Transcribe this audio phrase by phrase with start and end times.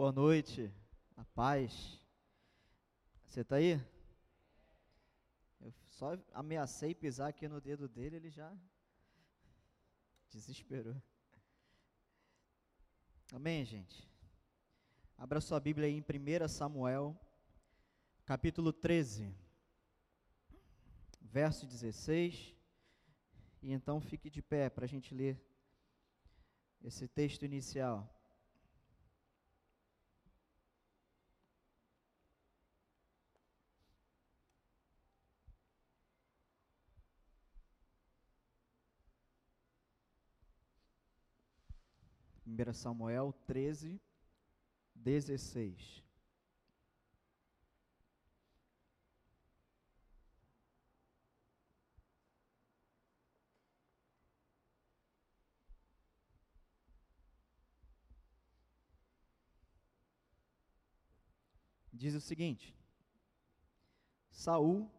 [0.00, 0.72] Boa noite,
[1.14, 2.00] a paz.
[3.26, 3.78] Você está aí?
[5.60, 8.50] Eu só ameacei pisar aqui no dedo dele, ele já
[10.30, 10.96] desesperou.
[13.30, 14.08] Amém, gente?
[15.18, 17.14] Abra sua Bíblia aí em 1 Samuel,
[18.24, 19.30] capítulo 13,
[21.20, 22.56] verso 16.
[23.60, 25.38] E então fique de pé para a gente ler
[26.82, 28.16] esse texto inicial.
[42.50, 44.00] Primeira Samuel 13,
[44.92, 46.02] 16.
[61.92, 62.74] diz o seguinte:
[64.28, 64.90] Saul,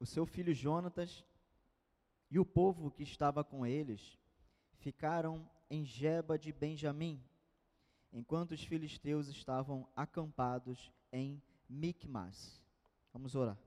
[0.00, 1.22] o seu filho Jonatas
[2.30, 4.18] e o povo que estava com eles
[4.78, 7.18] ficaram em Geba de Benjamim,
[8.12, 12.62] enquanto os filisteus estavam acampados em Micmas.
[13.12, 13.58] Vamos orar.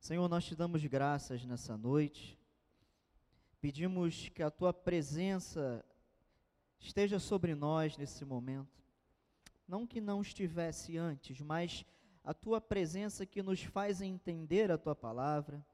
[0.00, 2.38] Senhor, nós te damos graças nessa noite.
[3.60, 5.84] Pedimos que a tua presença
[6.80, 8.82] esteja sobre nós nesse momento
[9.68, 11.84] não que não estivesse antes, mas
[12.24, 15.64] a tua presença que nos faz entender a tua palavra,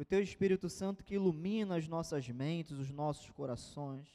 [0.00, 4.08] o teu Espírito Santo que ilumina as nossas mentes, os nossos corações,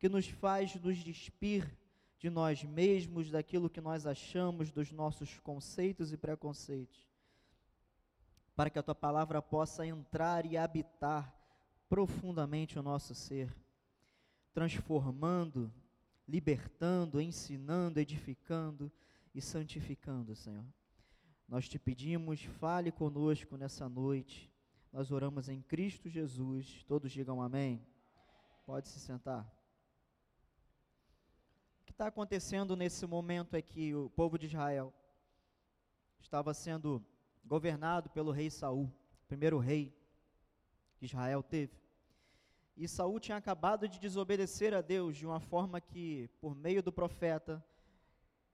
[0.00, 1.78] que nos faz nos despir
[2.18, 7.08] de nós mesmos, daquilo que nós achamos, dos nossos conceitos e preconceitos,
[8.56, 11.32] para que a tua palavra possa entrar e habitar
[11.88, 13.48] profundamente o nosso ser,
[14.52, 15.72] transformando,
[16.26, 18.90] libertando, ensinando, edificando
[19.32, 20.66] e santificando, Senhor.
[21.48, 24.49] Nós te pedimos, fale conosco nessa noite.
[24.92, 26.82] Nós oramos em Cristo Jesus.
[26.84, 27.86] Todos digam amém.
[28.66, 29.44] Pode se sentar.
[31.80, 34.92] O que está acontecendo nesse momento é que o povo de Israel
[36.20, 37.04] estava sendo
[37.44, 38.92] governado pelo rei Saul,
[39.28, 39.96] primeiro rei
[40.96, 41.80] que Israel teve.
[42.76, 46.92] E Saul tinha acabado de desobedecer a Deus de uma forma que, por meio do
[46.92, 47.64] profeta,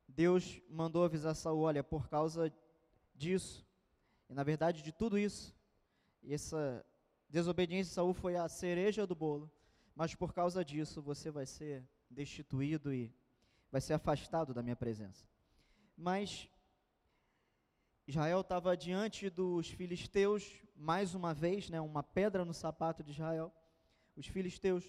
[0.07, 2.53] Deus mandou avisar Saul, olha, por causa
[3.15, 3.67] disso,
[4.29, 5.57] e na verdade de tudo isso,
[6.35, 6.85] essa
[7.29, 9.51] desobediência de Saul foi a cereja do bolo,
[9.95, 13.13] mas por causa disso você vai ser destituído e
[13.71, 15.27] vai ser afastado da minha presença.
[15.97, 16.49] Mas
[18.07, 23.53] Israel estava diante dos filisteus, mais uma vez, né, uma pedra no sapato de Israel
[24.17, 24.83] os filisteus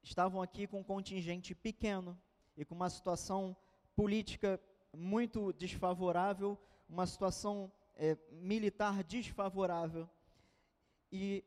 [0.00, 2.16] estavam aqui com um contingente pequeno
[2.56, 3.56] e com uma situação
[3.96, 4.60] política
[4.96, 6.56] muito desfavorável,
[6.88, 10.08] uma situação é, militar desfavorável
[11.10, 11.44] e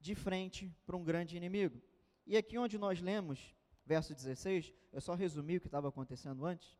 [0.00, 1.80] de frente para um grande inimigo.
[2.26, 6.76] E aqui onde nós lemos, verso 16, eu só resumi o que estava acontecendo antes,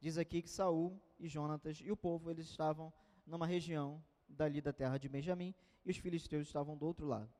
[0.00, 2.92] diz aqui que Saul e Jonatas e o povo, eles estavam
[3.26, 7.30] numa região dali da terra de Benjamim, e os filisteus estavam do outro lado.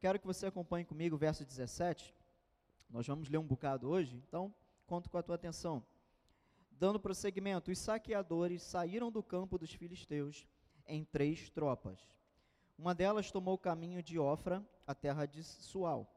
[0.00, 2.14] Quero que você acompanhe comigo o verso 17.
[2.90, 4.54] Nós vamos ler um bocado hoje, então
[4.86, 5.84] conto com a tua atenção.
[6.78, 10.46] Dando prosseguimento, os saqueadores saíram do campo dos filisteus
[10.86, 11.98] em três tropas.
[12.78, 16.08] Uma delas tomou o caminho de Ofra, a terra de Sual.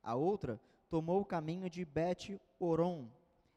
[0.00, 3.10] A outra tomou o caminho de Bet-Oron.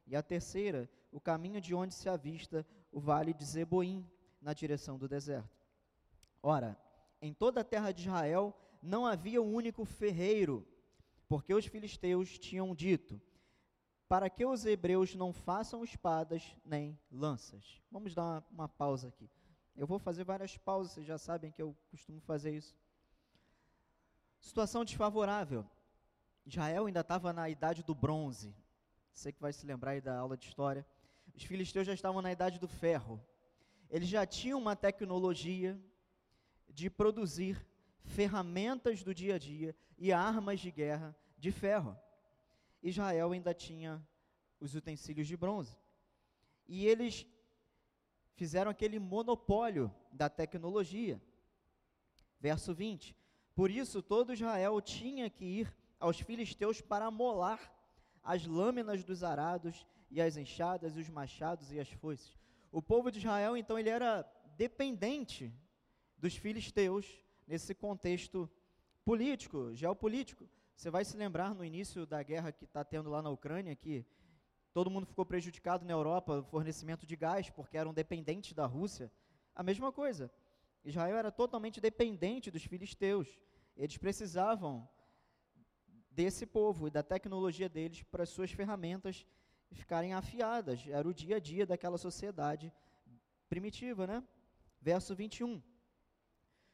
[0.08, 4.04] E a terceira, o caminho de onde se avista o vale de Zeboim,
[4.42, 5.64] na direção do deserto.
[6.42, 6.76] Ora,
[7.22, 10.66] em toda a terra de Israel não havia um único ferreiro,
[11.28, 13.22] porque os filisteus tinham dito:
[14.10, 17.80] para que os hebreus não façam espadas nem lanças.
[17.92, 19.30] Vamos dar uma, uma pausa aqui.
[19.76, 22.76] Eu vou fazer várias pausas, vocês já sabem que eu costumo fazer isso.
[24.42, 25.64] Situação desfavorável.
[26.44, 28.56] Israel ainda estava na idade do bronze.
[29.14, 30.84] Você que vai se lembrar aí da aula de história.
[31.36, 33.24] Os filisteus já estavam na idade do ferro.
[33.92, 35.80] Eles já tinham uma tecnologia
[36.68, 37.64] de produzir
[38.04, 41.96] ferramentas do dia a dia e armas de guerra de ferro.
[42.82, 44.06] Israel ainda tinha
[44.60, 45.78] os utensílios de bronze.
[46.68, 47.26] E eles
[48.36, 51.22] fizeram aquele monopólio da tecnologia.
[52.40, 53.16] Verso 20:
[53.54, 57.76] Por isso todo Israel tinha que ir aos filisteus para molar
[58.24, 62.38] as lâminas dos arados e as enxadas e os machados e as foices.
[62.72, 64.24] O povo de Israel, então, ele era
[64.56, 65.54] dependente
[66.18, 67.06] dos filisteus
[67.48, 68.50] nesse contexto
[69.04, 70.48] político, geopolítico.
[70.80, 74.06] Você vai se lembrar no início da guerra que está tendo lá na Ucrânia que
[74.72, 79.12] todo mundo ficou prejudicado na Europa, fornecimento de gás, porque eram dependentes da Rússia.
[79.54, 80.32] A mesma coisa.
[80.86, 83.28] Israel era totalmente dependente dos filisteus.
[83.76, 84.88] Eles precisavam
[86.10, 89.28] desse povo e da tecnologia deles para as suas ferramentas
[89.74, 90.88] ficarem afiadas.
[90.88, 92.72] Era o dia a dia daquela sociedade
[93.50, 94.24] primitiva, né?
[94.80, 95.62] Verso 21.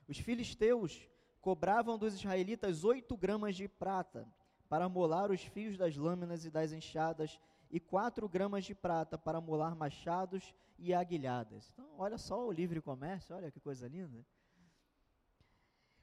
[0.08, 1.10] Os filisteus
[1.46, 4.28] cobravam dos israelitas oito gramas de prata
[4.68, 7.40] para molar os fios das lâminas e das enxadas
[7.70, 11.70] e quatro gramas de prata para molar machados e aguilhadas.
[11.72, 14.26] Então, olha só o livre comércio, olha que coisa linda.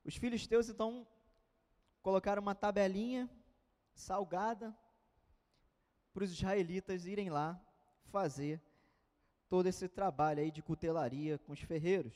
[0.04, 1.04] Os filisteus, então,
[2.02, 3.28] colocaram uma tabelinha
[3.96, 4.72] salgada
[6.14, 7.60] para os israelitas irem lá
[8.12, 8.62] fazer
[9.48, 12.14] todo esse trabalho aí de cutelaria com os ferreiros.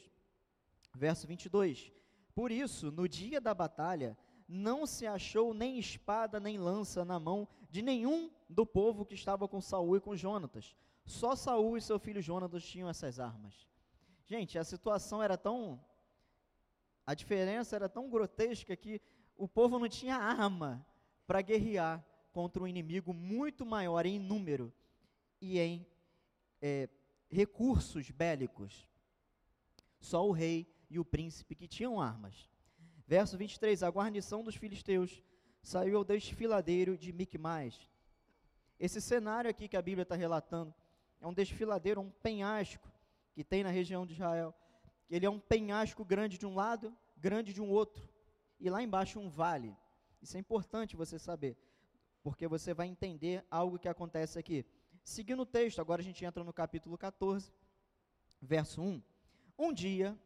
[0.95, 1.97] Verso 22.
[2.37, 4.15] Por isso, no dia da batalha,
[4.47, 9.49] não se achou nem espada nem lança na mão de nenhum do povo que estava
[9.49, 10.77] com Saul e com Jonatas.
[11.07, 13.67] Só Saul e seu filho Jonatas tinham essas armas.
[14.27, 15.83] Gente, a situação era tão
[17.07, 19.01] a diferença era tão grotesca que
[19.35, 20.85] o povo não tinha arma
[21.27, 22.05] para guerrear
[22.35, 24.71] contra um inimigo muito maior em número
[25.41, 25.87] e em
[26.61, 26.91] é,
[27.31, 28.87] recursos bélicos.
[29.99, 32.49] Só o rei e o príncipe que tinham armas.
[33.07, 35.23] Verso 23: A guarnição dos filisteus
[35.63, 37.89] saiu ao desfiladeiro de Micmais.
[38.79, 40.75] Esse cenário aqui que a Bíblia está relatando
[41.21, 42.91] é um desfiladeiro, um penhasco
[43.33, 44.55] que tem na região de Israel.
[45.09, 48.09] Ele é um penhasco grande de um lado, grande de um outro,
[48.59, 49.75] e lá embaixo um vale.
[50.21, 51.57] Isso é importante você saber,
[52.23, 54.65] porque você vai entender algo que acontece aqui.
[55.05, 57.53] Seguindo o texto, agora a gente entra no capítulo 14,
[58.41, 59.03] verso 1.
[59.59, 60.19] Um dia,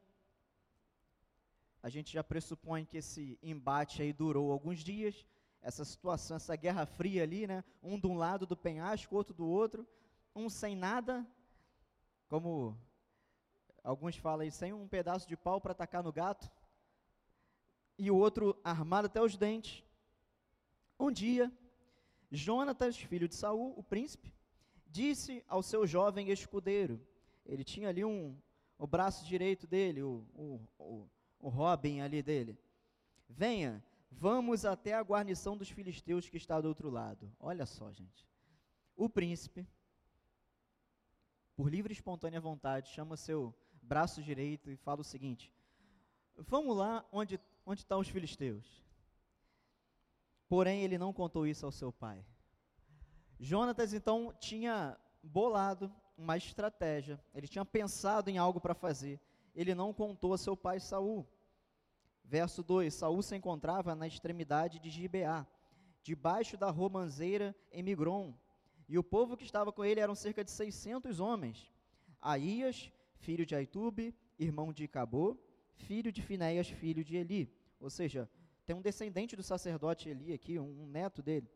[1.82, 5.26] a gente já pressupõe que esse embate aí durou alguns dias,
[5.62, 7.64] essa situação, essa guerra fria ali, né?
[7.82, 9.86] Um de um lado do penhasco, outro do outro,
[10.34, 11.26] um sem nada,
[12.28, 12.76] como
[13.82, 16.50] alguns falam aí, sem um pedaço de pau para atacar no gato,
[17.98, 19.84] e o outro armado até os dentes.
[20.98, 21.52] Um dia,
[22.30, 24.32] Jonatas, filho de Saul, o príncipe,
[24.86, 27.00] disse ao seu jovem escudeiro,
[27.44, 28.36] ele tinha ali um,
[28.78, 31.08] o braço direito dele, o, o, o
[31.40, 32.58] o Robin ali dele.
[33.28, 37.32] Venha, vamos até a guarnição dos filisteus que está do outro lado.
[37.38, 38.28] Olha só, gente.
[38.96, 39.66] O príncipe,
[41.56, 45.52] por livre e espontânea vontade, chama seu braço direito e fala o seguinte:
[46.36, 48.84] Vamos lá onde onde estão os filisteus.
[50.48, 52.24] Porém, ele não contou isso ao seu pai.
[53.38, 59.20] Jonatas então tinha bolado uma estratégia, ele tinha pensado em algo para fazer
[59.54, 61.26] ele não contou a seu pai Saul.
[62.24, 65.46] Verso 2: Saul se encontrava na extremidade de Gibeá,
[66.02, 68.34] debaixo da romanceira em Migron,
[68.88, 71.72] e o povo que estava com ele eram cerca de 600 homens.
[72.20, 75.36] Aías, filho de Aitube, irmão de Cabô,
[75.74, 77.52] filho de Finéias, filho de Eli.
[77.78, 78.28] Ou seja,
[78.66, 81.48] tem um descendente do sacerdote Eli aqui, um, um neto dele.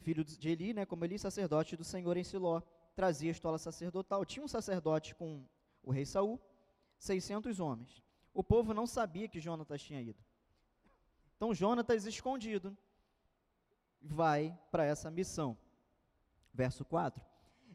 [0.00, 2.60] Filho de Eli, né, como Eli, sacerdote do Senhor em Siló
[2.94, 4.24] trazia a estola sacerdotal.
[4.24, 5.44] Tinha um sacerdote com
[5.82, 6.40] o rei Saul,
[6.98, 8.02] 600 homens.
[8.32, 10.22] O povo não sabia que Jonatas tinha ido.
[11.36, 12.76] Então Jonatas, escondido,
[14.00, 15.56] vai para essa missão.
[16.52, 17.24] Verso 4.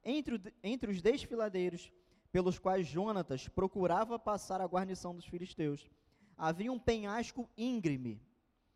[0.04, 1.92] Entre, entre os desfiladeiros
[2.32, 5.90] pelos quais Jonatas procurava passar a guarnição dos filisteus,
[6.38, 8.22] havia um penhasco íngreme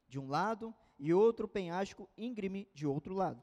[0.08, 3.42] de um lado e outro penhasco íngreme de outro lado.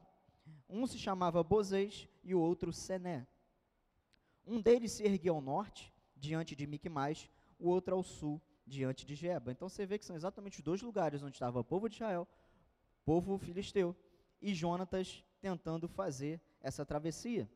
[0.69, 3.27] Um se chamava Bozês e o outro Sené.
[4.45, 9.15] Um deles se erguia ao norte, diante de Micmais, o outro ao sul, diante de
[9.15, 9.51] Geba.
[9.51, 12.27] Então você vê que são exatamente os dois lugares onde estava o povo de Israel,
[13.03, 13.95] povo filisteu,
[14.41, 17.49] e Jonatas tentando fazer essa travessia.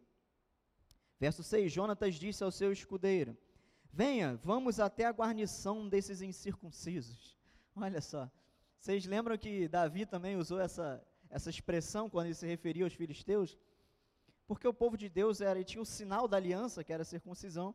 [1.19, 3.37] Verso 6: Jonatas disse ao seu escudeiro:
[3.91, 7.37] Venha, vamos até a guarnição desses incircuncisos.
[7.75, 8.29] Olha só.
[8.79, 13.57] Vocês lembram que Davi também usou essa, essa expressão quando ele se referia aos filisteus?
[14.45, 17.73] Porque o povo de Deus era, tinha o sinal da aliança, que era a circuncisão,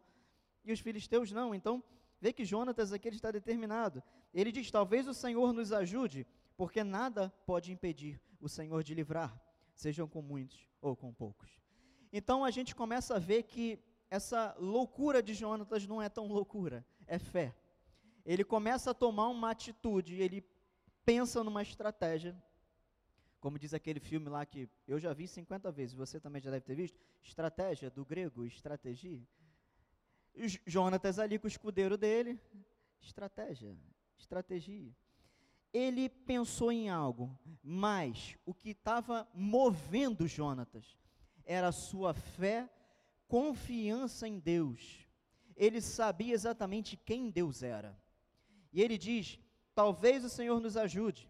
[0.65, 1.55] e os filisteus não.
[1.55, 1.83] Então,
[2.21, 4.03] vê que Jonatas aqui ele está determinado.
[4.33, 9.37] Ele diz: Talvez o Senhor nos ajude, porque nada pode impedir o Senhor de livrar,
[9.75, 11.51] sejam com muitos ou com poucos.
[12.13, 16.87] Então a gente começa a ver que essa loucura de Jonatas não é tão loucura,
[17.07, 17.57] é fé.
[18.25, 20.47] Ele começa a tomar uma atitude, ele
[21.05, 22.37] pensa numa estratégia
[23.41, 26.65] como diz aquele filme lá que eu já vi 50 vezes, você também já deve
[26.65, 29.21] ter visto, Estratégia, do grego, estratégia.
[30.67, 32.41] Jonatas ali com o escudeiro dele,
[33.01, 33.77] estratégia,
[34.17, 34.95] estratégia.
[35.73, 40.97] ele pensou em algo, mas o que estava movendo Jonatas
[41.45, 42.69] era a sua fé,
[43.27, 45.07] confiança em Deus.
[45.57, 47.99] Ele sabia exatamente quem Deus era.
[48.73, 49.39] E ele diz:
[49.75, 51.29] Talvez o Senhor nos ajude,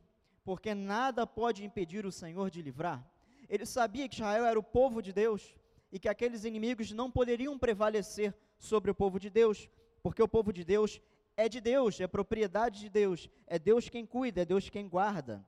[0.48, 3.06] porque nada pode impedir o Senhor de livrar.
[3.50, 5.54] Ele sabia que Israel era o povo de Deus
[5.92, 9.68] e que aqueles inimigos não poderiam prevalecer sobre o povo de Deus,
[10.02, 11.02] porque o povo de Deus
[11.36, 15.46] é de Deus, é propriedade de Deus, é Deus quem cuida, é Deus quem guarda.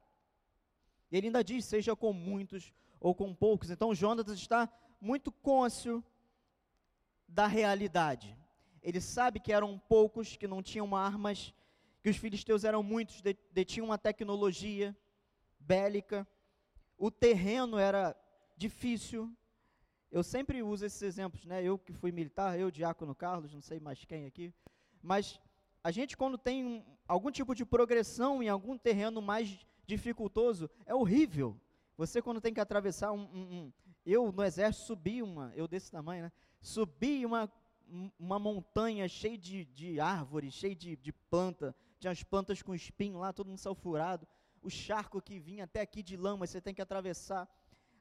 [1.11, 3.71] Ele ainda diz: seja com muitos ou com poucos.
[3.71, 4.69] Então Jonatas está
[5.00, 6.04] muito cônscio
[7.26, 8.37] da realidade.
[8.83, 11.54] Ele sabe que eram poucos, que não tinham armas,
[12.02, 14.97] que os filisteus eram muitos, detinham uma tecnologia
[15.59, 16.26] bélica,
[16.97, 18.16] o terreno era
[18.57, 19.35] difícil.
[20.11, 21.62] Eu sempre uso esses exemplos, né?
[21.62, 24.52] Eu que fui militar, eu, Diácono Carlos, não sei mais quem aqui,
[25.02, 25.40] mas
[25.83, 30.95] a gente quando tem um, algum tipo de progressão em algum terreno mais dificultoso, é
[30.95, 31.59] horrível.
[31.97, 33.73] Você quando tem que atravessar um, um, um
[34.04, 36.33] eu no exército subi uma, eu desse tamanho, né?
[36.61, 37.50] Subi uma,
[38.19, 43.19] uma montanha cheia de, de árvores, cheia de, de planta, tinha as plantas com espinho
[43.19, 44.26] lá, todo mundo salfurado,
[44.62, 47.49] o charco que vinha até aqui de lama, você tem que atravessar.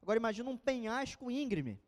[0.01, 1.79] Agora imagina um penhasco íngreme.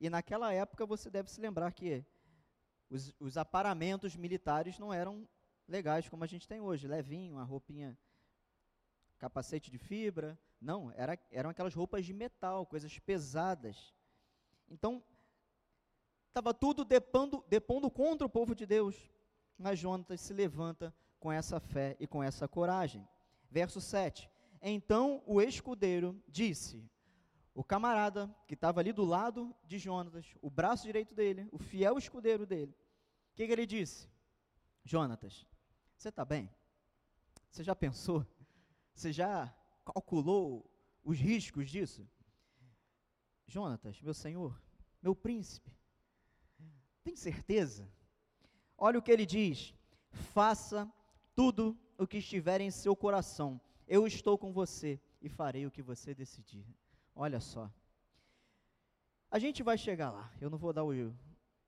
[0.00, 2.04] E naquela época você deve se lembrar que
[2.88, 5.28] os, os aparamentos militares não eram
[5.66, 7.98] legais como a gente tem hoje, levinho, a roupinha,
[9.18, 13.92] capacete de fibra, não, era, eram aquelas roupas de metal, coisas pesadas.
[14.68, 15.02] Então,
[16.28, 16.84] estava tudo
[17.48, 18.96] depondo contra o povo de Deus
[19.62, 23.06] mas Jonatas se levanta com essa fé e com essa coragem.
[23.48, 24.28] Verso 7.
[24.60, 26.84] Então o escudeiro disse:
[27.54, 31.96] O camarada que estava ali do lado de Jonatas, o braço direito dele, o fiel
[31.96, 32.72] escudeiro dele,
[33.32, 34.10] o que, que ele disse?
[34.84, 35.46] Jonatas,
[35.96, 36.50] você está bem?
[37.50, 38.26] Você já pensou?
[38.92, 39.54] Você já
[39.84, 40.68] calculou
[41.04, 42.08] os riscos disso?
[43.46, 44.60] Jonatas, meu senhor,
[45.00, 45.70] meu príncipe,
[47.04, 47.88] tem certeza?
[48.84, 49.72] Olha o que ele diz:
[50.10, 50.92] faça
[51.36, 53.60] tudo o que estiver em seu coração.
[53.86, 56.66] Eu estou com você e farei o que você decidir.
[57.14, 57.70] Olha só.
[59.30, 60.32] A gente vai chegar lá.
[60.40, 61.14] Eu não vou dar o,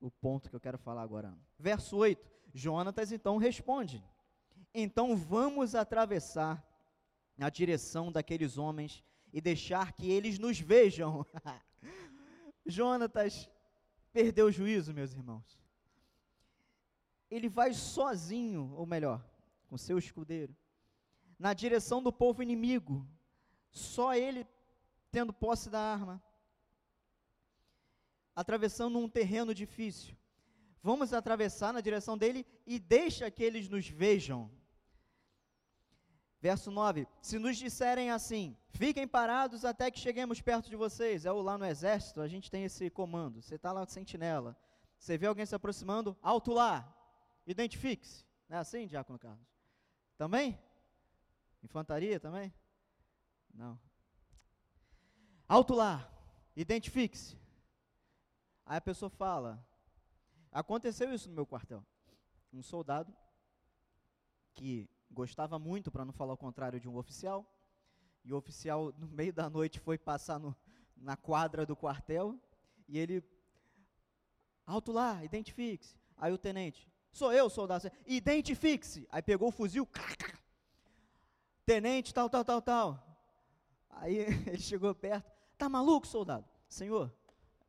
[0.01, 1.33] o ponto que eu quero falar agora.
[1.57, 2.29] Verso 8.
[2.53, 4.03] Jonatas então responde:
[4.73, 6.61] Então vamos atravessar
[7.37, 11.25] na direção daqueles homens e deixar que eles nos vejam.
[12.65, 13.49] Jonatas
[14.11, 15.64] perdeu o juízo, meus irmãos
[17.29, 19.23] ele vai sozinho, ou melhor,
[19.67, 20.55] com seu escudeiro,
[21.37, 23.07] na direção do povo inimigo,
[23.69, 24.47] só ele
[25.11, 26.21] tendo posse da arma,
[28.35, 30.15] atravessando um terreno difícil.
[30.81, 34.51] Vamos atravessar na direção dele e deixa que eles nos vejam.
[36.39, 41.25] Verso 9: Se nos disserem assim, fiquem parados até que cheguemos perto de vocês.
[41.25, 43.41] É o lá no exército, a gente tem esse comando.
[43.41, 44.55] Você está lá sentinela.
[44.97, 46.94] Você vê alguém se aproximando, alto lá.
[47.45, 48.25] Identifique-se.
[48.49, 49.45] Não é assim, Diácono Carlos?
[50.17, 50.57] Também?
[51.63, 52.53] Infantaria também?
[53.53, 53.79] Não.
[55.47, 56.09] Alto lá.
[56.55, 57.37] Identifique-se.
[58.65, 59.65] Aí a pessoa fala.
[60.51, 61.85] Aconteceu isso no meu quartel.
[62.51, 63.15] Um soldado
[64.53, 67.45] que gostava muito, para não falar o contrário, de um oficial.
[68.23, 70.55] E o oficial, no meio da noite, foi passar no,
[70.95, 72.39] na quadra do quartel.
[72.87, 73.23] E ele.
[74.65, 75.95] Alto lá, identifique-se.
[76.17, 77.89] Aí o tenente, Sou eu, soldado.
[78.05, 79.07] Identifique-se.
[79.09, 79.87] Aí pegou o fuzil.
[81.65, 83.19] Tenente, tal, tal, tal, tal.
[83.89, 85.31] Aí ele chegou perto.
[85.57, 86.45] Tá maluco, soldado?
[86.67, 87.09] Senhor,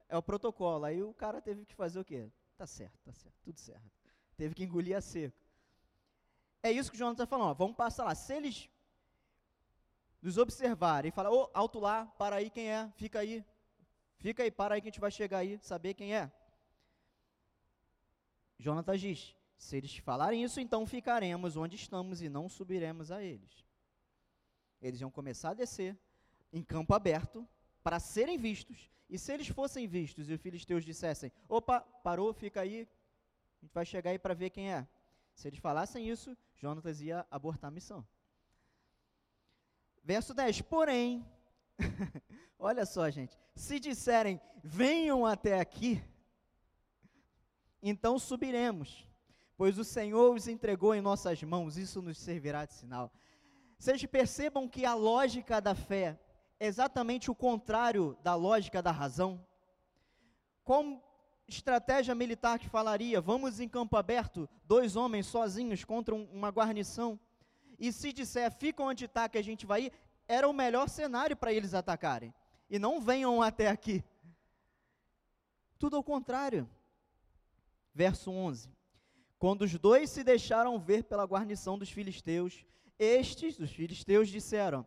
[0.08, 0.84] é o protocolo.
[0.84, 2.28] Aí o cara teve que fazer o quê?
[2.56, 3.88] Tá certo, tá certo, tudo certo.
[4.36, 5.38] Teve que engolir a seco.
[6.60, 7.50] É isso que o Jonas está falando.
[7.50, 8.16] Ó, vamos passar lá.
[8.16, 8.68] Se eles
[10.20, 13.44] nos observarem e falar, ô, alto lá, para aí quem é, fica aí.
[14.16, 16.32] Fica aí, para aí que a gente vai chegar aí, saber quem é.
[18.58, 23.64] Jonatas diz: se eles falarem isso, então ficaremos onde estamos e não subiremos a eles.
[24.80, 25.98] Eles iam começar a descer
[26.52, 27.48] em campo aberto
[27.82, 28.90] para serem vistos.
[29.08, 32.88] E se eles fossem vistos e os filisteus dissessem: opa, parou, fica aí,
[33.60, 34.86] a gente vai chegar aí para ver quem é.
[35.34, 38.06] Se eles falassem isso, Jonatas ia abortar a missão.
[40.02, 41.24] Verso 10: Porém,
[42.58, 46.02] olha só, gente, se disserem: venham até aqui,
[47.82, 49.06] então subiremos
[49.56, 53.10] pois o Senhor os entregou em nossas mãos, isso nos servirá de sinal.
[53.78, 56.18] Vocês percebam que a lógica da fé
[56.58, 59.44] é exatamente o contrário da lógica da razão.
[60.64, 61.02] Como
[61.46, 67.18] estratégia militar que falaria, vamos em campo aberto, dois homens sozinhos contra um, uma guarnição,
[67.78, 69.92] e se disser, fica onde está que a gente vai ir,
[70.26, 72.34] era o melhor cenário para eles atacarem.
[72.68, 74.02] E não venham até aqui.
[75.78, 76.68] Tudo ao contrário.
[77.94, 78.75] Verso 11.
[79.38, 82.64] Quando os dois se deixaram ver pela guarnição dos filisteus,
[82.98, 84.86] estes, os filisteus, disseram: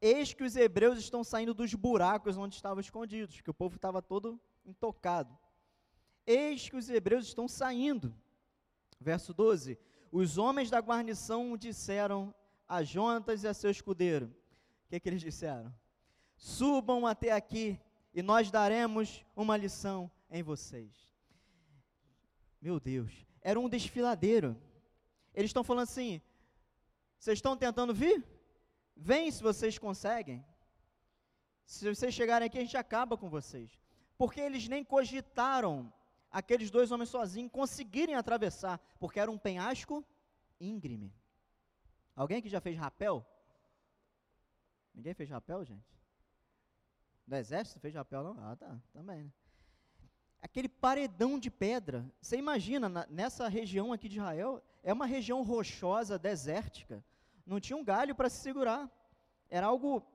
[0.00, 4.02] Eis que os hebreus estão saindo dos buracos onde estavam escondidos, que o povo estava
[4.02, 5.36] todo intocado.
[6.26, 8.14] Eis que os hebreus estão saindo.
[8.98, 9.78] Verso 12:
[10.10, 12.34] Os homens da guarnição disseram
[12.66, 15.72] a Jonatas e a seu escudeiro: O que, que eles disseram?
[16.36, 17.80] Subam até aqui
[18.12, 21.03] e nós daremos uma lição em vocês.
[22.64, 24.58] Meu Deus, era um desfiladeiro.
[25.34, 26.22] Eles estão falando assim:
[27.18, 28.26] vocês estão tentando vir?
[28.96, 30.42] Vem se vocês conseguem.
[31.66, 33.78] Se vocês chegarem aqui, a gente acaba com vocês.
[34.16, 35.92] Porque eles nem cogitaram
[36.30, 40.02] aqueles dois homens sozinhos conseguirem atravessar, porque era um penhasco
[40.58, 41.12] íngreme.
[42.16, 43.26] Alguém que já fez rapel?
[44.94, 46.00] Ninguém fez rapel, gente?
[47.26, 48.38] Do exército fez rapel, não?
[48.42, 49.32] Ah, tá, também, né?
[50.54, 52.08] Aquele paredão de pedra.
[52.20, 57.04] Você imagina, na, nessa região aqui de Israel, é uma região rochosa, desértica.
[57.44, 58.88] Não tinha um galho para se segurar.
[59.50, 60.06] Era algo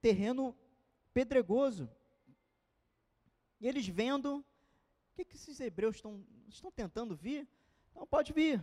[0.00, 0.56] terreno
[1.14, 1.88] pedregoso.
[3.60, 4.44] E eles vendo, o
[5.14, 7.48] que, que esses hebreus estão, estão tentando vir?
[7.94, 8.60] Não pode vir.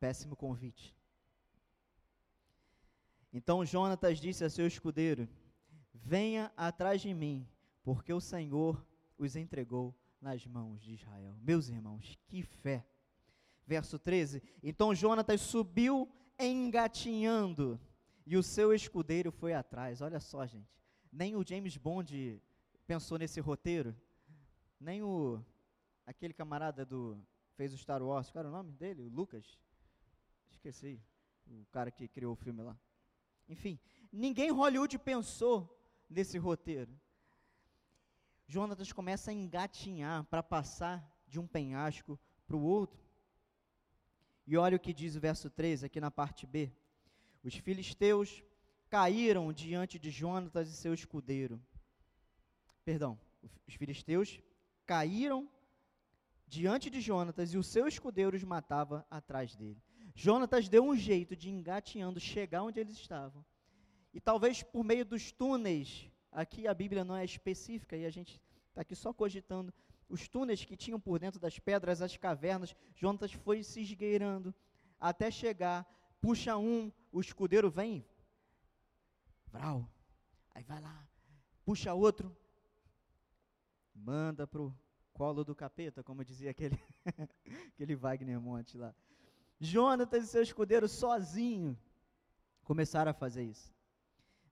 [0.00, 0.92] Péssimo convite.
[3.32, 5.28] Então Jonatas disse a seu escudeiro:
[5.94, 7.48] Venha atrás de mim,
[7.82, 8.84] porque o Senhor
[9.16, 11.36] os entregou nas mãos de Israel.
[11.40, 12.84] Meus irmãos, que fé!
[13.66, 16.08] Verso 13: Então Jonatas subiu
[16.38, 17.80] engatinhando,
[18.26, 20.00] e o seu escudeiro foi atrás.
[20.00, 20.68] Olha só, gente.
[21.12, 22.42] Nem o James Bond
[22.86, 23.94] pensou nesse roteiro,
[24.80, 25.42] nem o
[26.04, 27.18] aquele camarada do
[27.54, 29.02] fez o Star Wars, qual era o nome dele?
[29.02, 29.58] O Lucas?
[30.50, 31.00] Esqueci.
[31.46, 32.76] O cara que criou o filme lá.
[33.48, 33.78] Enfim,
[34.12, 35.70] ninguém em Hollywood pensou
[36.08, 36.92] nesse roteiro.
[38.46, 43.02] Jonatas começa a engatinhar para passar de um penhasco para o outro.
[44.46, 46.70] E olha o que diz o verso 3 aqui na parte B.
[47.42, 48.44] Os filisteus
[48.88, 51.60] caíram diante de Jonatas e seu escudeiro.
[52.84, 53.18] Perdão,
[53.66, 54.40] os filisteus
[54.86, 55.48] caíram
[56.46, 59.82] diante de Jonatas e o seu escudeiro os matava atrás dele.
[60.14, 63.44] Jonatas deu um jeito de engatinhando chegar onde eles estavam.
[64.14, 68.40] E talvez por meio dos túneis, aqui a Bíblia não é específica e a gente
[68.68, 69.74] está aqui só cogitando,
[70.08, 74.54] os túneis que tinham por dentro das pedras, as cavernas, Jonatas foi se esgueirando
[75.00, 75.84] até chegar,
[76.20, 78.06] puxa um, o escudeiro vem,
[79.48, 79.90] vral,
[80.54, 81.08] aí vai lá,
[81.64, 82.34] puxa outro,
[83.92, 84.72] manda pro
[85.12, 86.78] colo do capeta, como dizia aquele,
[87.74, 88.94] aquele Wagner Monte lá.
[89.58, 91.76] Jonatas e seu escudeiro sozinho
[92.62, 93.73] começaram a fazer isso.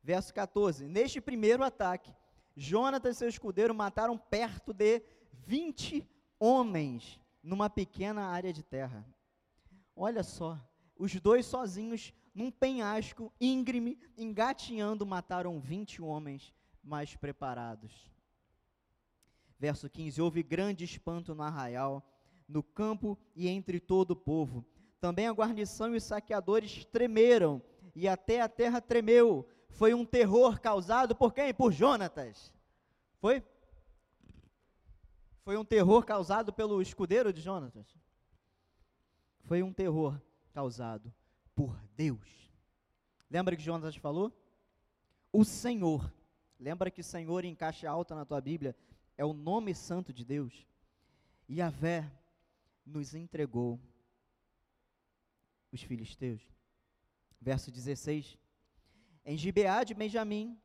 [0.03, 2.13] Verso 14: Neste primeiro ataque,
[2.57, 5.03] Jonatas e seu escudeiro mataram perto de
[5.47, 6.07] 20
[6.39, 9.07] homens numa pequena área de terra.
[9.97, 10.59] Olha só,
[10.99, 18.11] os dois sozinhos num penhasco íngreme, engatinhando, mataram 20 homens mais preparados.
[19.59, 22.03] Verso 15: Houve grande espanto no arraial,
[22.49, 24.65] no campo e entre todo o povo.
[25.01, 27.63] Também a guarnição e os saqueadores tremeram,
[27.95, 29.49] e até a terra tremeu.
[29.73, 31.53] Foi um terror causado por quem?
[31.53, 32.53] Por Jonatas.
[33.19, 33.43] Foi?
[35.43, 37.87] Foi um terror causado pelo escudeiro de Jonatas?
[39.41, 40.21] Foi um terror
[40.53, 41.13] causado
[41.55, 42.51] por Deus.
[43.31, 44.33] Lembra que Jonatas falou?
[45.33, 46.13] O Senhor.
[46.61, 48.77] Lembra que Senhor em caixa alta na tua Bíblia
[49.17, 50.67] é o nome santo de Deus?
[51.49, 52.09] E a Vé
[52.87, 53.81] nos entregou
[55.73, 56.43] os filisteus.
[57.41, 58.39] Verso 16.
[59.25, 60.59] Em Gibeá de Benjamim,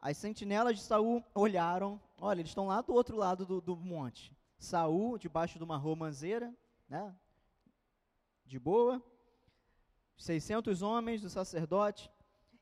[0.00, 4.36] as sentinelas de Saul olharam, olha, eles estão lá do outro lado do, do monte.
[4.58, 6.54] Saul, debaixo de uma romanceira,
[6.88, 7.14] né?
[8.44, 9.02] De boa,
[10.16, 12.10] 600 homens do sacerdote,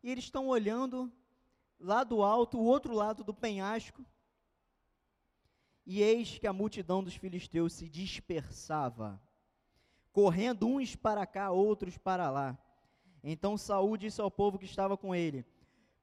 [0.02, 1.12] e eles estão olhando
[1.78, 4.04] lá do alto, o outro lado do penhasco,
[5.87, 9.20] e eis que a multidão dos filisteus se dispersava
[10.14, 12.57] correndo uns para cá, outros para lá.
[13.26, 15.46] Então Saul disse ao povo que estava com ele: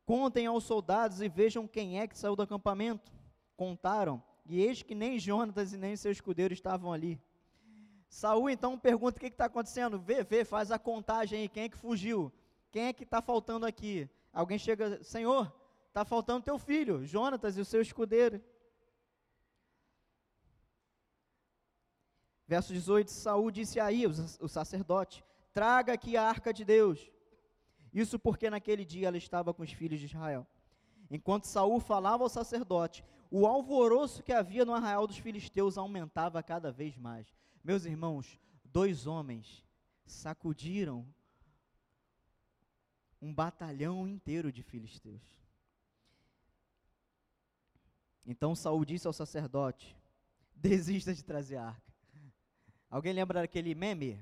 [0.05, 3.11] Contem aos soldados e vejam quem é que saiu do acampamento.
[3.55, 7.21] Contaram, e eis que nem Jonatas e nem seu escudeiro estavam ali.
[8.09, 9.99] Saul então pergunta: o que está acontecendo?
[9.99, 12.33] Vê, vê, faz a contagem aí, quem é que fugiu?
[12.71, 14.09] Quem é que está faltando aqui?
[14.33, 15.53] Alguém chega, Senhor,
[15.89, 18.41] está faltando teu filho, Jonatas e o seu escudeiro.
[22.47, 27.11] Verso 18: Saul disse a Aí, o sacerdote: Traga aqui a arca de Deus.
[27.93, 30.47] Isso porque naquele dia ela estava com os filhos de Israel.
[31.09, 36.71] Enquanto Saul falava ao sacerdote, o alvoroço que havia no arraial dos filisteus aumentava cada
[36.71, 37.27] vez mais.
[37.63, 39.65] Meus irmãos, dois homens
[40.05, 41.05] sacudiram
[43.21, 45.21] um batalhão inteiro de filisteus.
[48.25, 49.95] Então Saul disse ao sacerdote:
[50.55, 51.93] Desista de trazer a arca.
[52.89, 54.19] Alguém lembra daquele meme?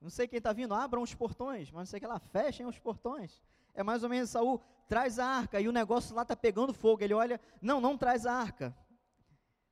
[0.00, 2.78] Não sei quem está vindo, abram os portões, mas não sei que lá, fechem os
[2.78, 3.42] portões.
[3.74, 7.02] É mais ou menos Saul, traz a arca, e o negócio lá está pegando fogo.
[7.02, 8.76] Ele olha, não, não traz a arca.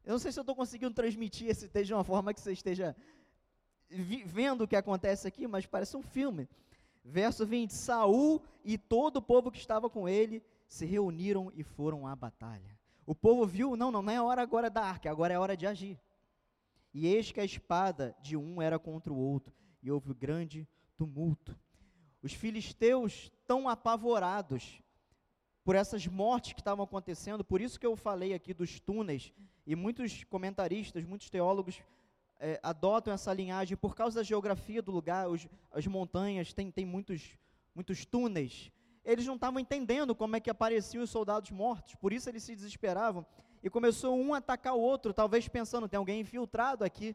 [0.04, 2.52] Eu não sei se eu estou conseguindo transmitir esse texto de uma forma que você
[2.52, 2.94] esteja
[3.88, 6.48] vendo o que acontece aqui, mas parece um filme.
[7.04, 12.06] Verso 20: Saul e todo o povo que estava com ele se reuniram e foram
[12.06, 12.76] à batalha.
[13.04, 15.66] O povo viu, não, não, não é hora agora da arca, agora é hora de
[15.66, 16.00] agir.
[16.92, 19.54] E eis que a espada de um era contra o outro,
[19.86, 21.56] e houve grande tumulto.
[22.20, 24.82] Os filisteus tão apavorados
[25.64, 29.32] por essas mortes que estavam acontecendo, por isso que eu falei aqui dos túneis,
[29.64, 31.80] e muitos comentaristas, muitos teólogos
[32.40, 37.38] é, adotam essa linhagem por causa da geografia do lugar, os, as montanhas têm muitos,
[37.72, 38.72] muitos túneis.
[39.04, 42.56] Eles não estavam entendendo como é que apareciam os soldados mortos, por isso eles se
[42.56, 43.24] desesperavam.
[43.62, 47.14] E começou um a atacar o outro, talvez pensando, tem alguém infiltrado aqui.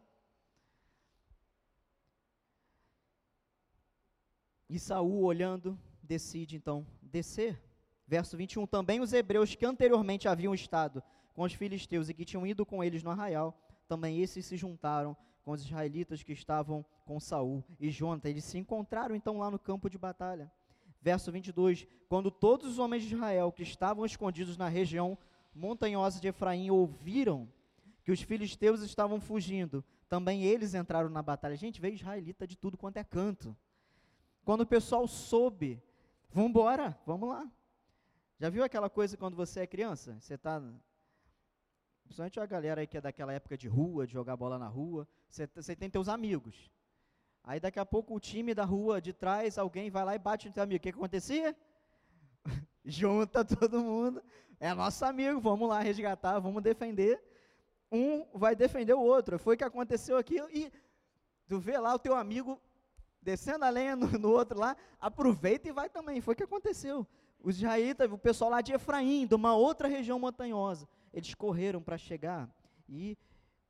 [4.71, 7.61] E Saul, olhando, decide então descer.
[8.07, 11.03] Verso 21, também os hebreus que anteriormente haviam estado
[11.33, 13.53] com os filisteus e que tinham ido com eles no arraial,
[13.85, 18.29] também esses se juntaram com os israelitas que estavam com Saul e Jonathan.
[18.29, 20.49] Eles se encontraram então lá no campo de batalha.
[21.01, 25.17] Verso 22: Quando todos os homens de Israel que estavam escondidos na região
[25.53, 27.45] montanhosa de Efraim ouviram
[28.05, 31.57] que os filisteus estavam fugindo, também eles entraram na batalha.
[31.57, 33.53] Gente, veio israelita de tudo quanto é canto.
[34.43, 35.81] Quando o pessoal soube,
[36.31, 37.49] vamos embora, vamos lá.
[38.39, 40.17] Já viu aquela coisa quando você é criança?
[40.19, 40.61] Você está
[42.11, 45.07] Principalmente a galera aí que é daquela época de rua, de jogar bola na rua.
[45.29, 46.69] Você tem teus amigos.
[47.41, 50.49] Aí daqui a pouco o time da rua de trás, alguém vai lá e bate
[50.49, 50.77] no teu amigo.
[50.77, 51.55] O que, que acontecia?
[52.83, 54.21] Junta todo mundo.
[54.59, 57.23] É nosso amigo, vamos lá resgatar, vamos defender.
[57.89, 59.39] Um vai defender o outro.
[59.39, 60.35] Foi o que aconteceu aqui.
[60.51, 60.69] E
[61.47, 62.59] tu vê lá o teu amigo
[63.21, 66.21] descendo a lenha no, no outro lá, aproveita e vai também.
[66.21, 67.05] Foi o que aconteceu.
[67.39, 71.97] Os israelitas, o pessoal lá de Efraim, de uma outra região montanhosa eles correram para
[71.97, 72.49] chegar
[72.87, 73.17] e,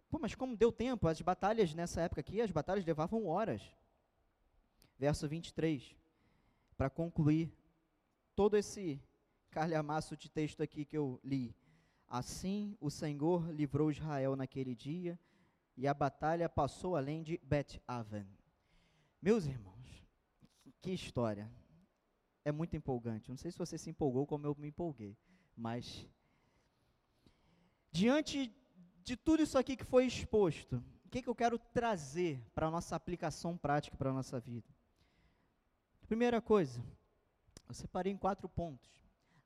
[0.10, 1.08] pô, mas como deu tempo?
[1.08, 3.62] As batalhas nessa época aqui, as batalhas levavam horas.
[4.98, 5.96] Verso 23,
[6.78, 7.52] para concluir
[8.36, 9.02] todo esse
[9.50, 11.56] calhamaço de texto aqui que eu li.
[12.08, 15.20] Assim o Senhor livrou Israel naquele dia
[15.76, 18.28] e a batalha passou além de Bet-Aven.
[19.22, 20.06] Meus irmãos,
[20.82, 21.50] que história.
[22.44, 23.30] É muito empolgante.
[23.30, 25.16] Não sei se você se empolgou como eu me empolguei,
[25.56, 26.08] mas
[27.92, 28.50] Diante
[29.04, 32.72] de tudo isso aqui que foi exposto, o que, que eu quero trazer para a
[32.72, 34.70] nossa aplicação prática para a nossa vida?
[36.08, 36.82] Primeira coisa,
[37.68, 38.90] eu separei em quatro pontos.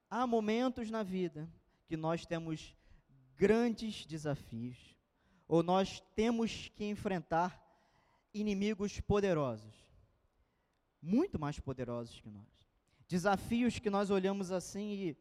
[0.10, 1.50] Há momentos na vida
[1.88, 2.76] que nós temos
[3.36, 4.96] grandes desafios,
[5.48, 7.60] ou nós temos que enfrentar
[8.36, 9.74] inimigos poderosos,
[11.02, 12.68] muito mais poderosos que nós.
[13.08, 15.18] Desafios que nós olhamos assim e,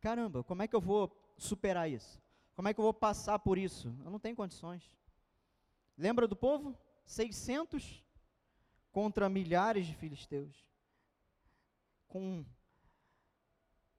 [0.00, 2.22] caramba, como é que eu vou superar isso?
[2.54, 3.88] Como é que eu vou passar por isso?
[4.04, 4.90] Eu não tenho condições.
[5.96, 6.76] Lembra do povo?
[7.06, 8.04] 600
[8.92, 10.66] contra milhares de filisteus.
[12.06, 12.44] Com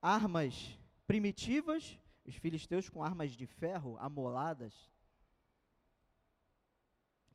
[0.02, 4.74] armas primitivas, os filisteus com armas de ferro amoladas.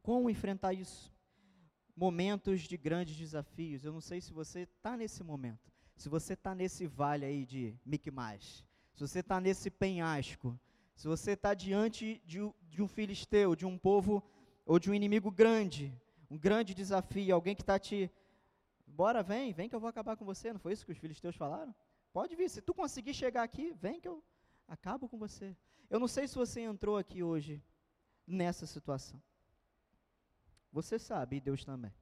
[0.03, 1.13] Como enfrentar isso?
[1.95, 3.85] Momentos de grandes desafios.
[3.85, 5.73] Eu não sei se você está nesse momento.
[5.97, 8.65] Se você está nesse vale aí de Micmas.
[8.95, 10.59] Se você está nesse penhasco
[11.03, 12.39] se você está diante de,
[12.69, 14.23] de um filisteu, de um povo
[14.65, 15.93] ou de um inimigo grande,
[16.31, 18.11] um grande desafio, alguém que está te.
[18.87, 20.53] Bora, vem, vem que eu vou acabar com você.
[20.53, 21.75] Não foi isso que os filisteus falaram?
[22.13, 22.49] Pode vir.
[22.49, 24.23] Se tu conseguir chegar aqui, vem que eu
[24.69, 25.57] acabo com você.
[25.91, 27.63] Eu não sei se você entrou aqui hoje
[28.27, 29.21] nessa situação.
[30.73, 31.93] Você sabe, e Deus também.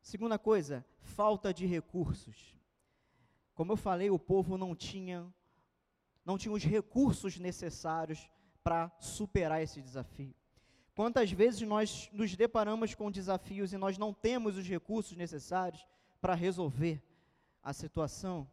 [0.00, 2.54] Segunda coisa, falta de recursos.
[3.54, 5.32] Como eu falei, o povo não tinha
[6.24, 8.30] não tinham os recursos necessários
[8.62, 10.34] para superar esse desafio.
[10.94, 15.86] Quantas vezes nós nos deparamos com desafios e nós não temos os recursos necessários
[16.20, 17.02] para resolver
[17.62, 18.48] a situação?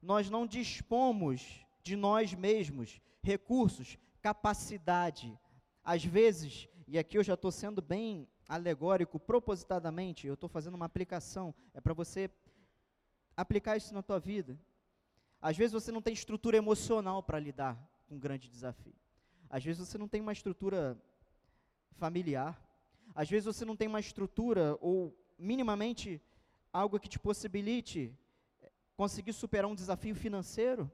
[0.00, 5.38] Nós não dispomos de nós mesmos recursos, capacidade.
[5.84, 10.84] Às vezes, e aqui eu já estou sendo bem alegórico, propositadamente, eu estou fazendo uma
[10.84, 12.30] aplicação, é para você
[13.34, 14.60] aplicar isso na tua vida.
[15.40, 18.94] Às vezes você não tem estrutura emocional para lidar com um grande desafio.
[19.48, 21.00] Às vezes você não tem uma estrutura
[21.92, 22.62] familiar.
[23.14, 26.20] Às vezes você não tem uma estrutura ou minimamente
[26.70, 28.14] algo que te possibilite
[28.60, 30.92] eh, conseguir superar um desafio financeiro.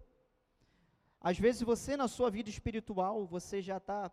[1.20, 4.12] Às vezes você na sua vida espiritual, você já está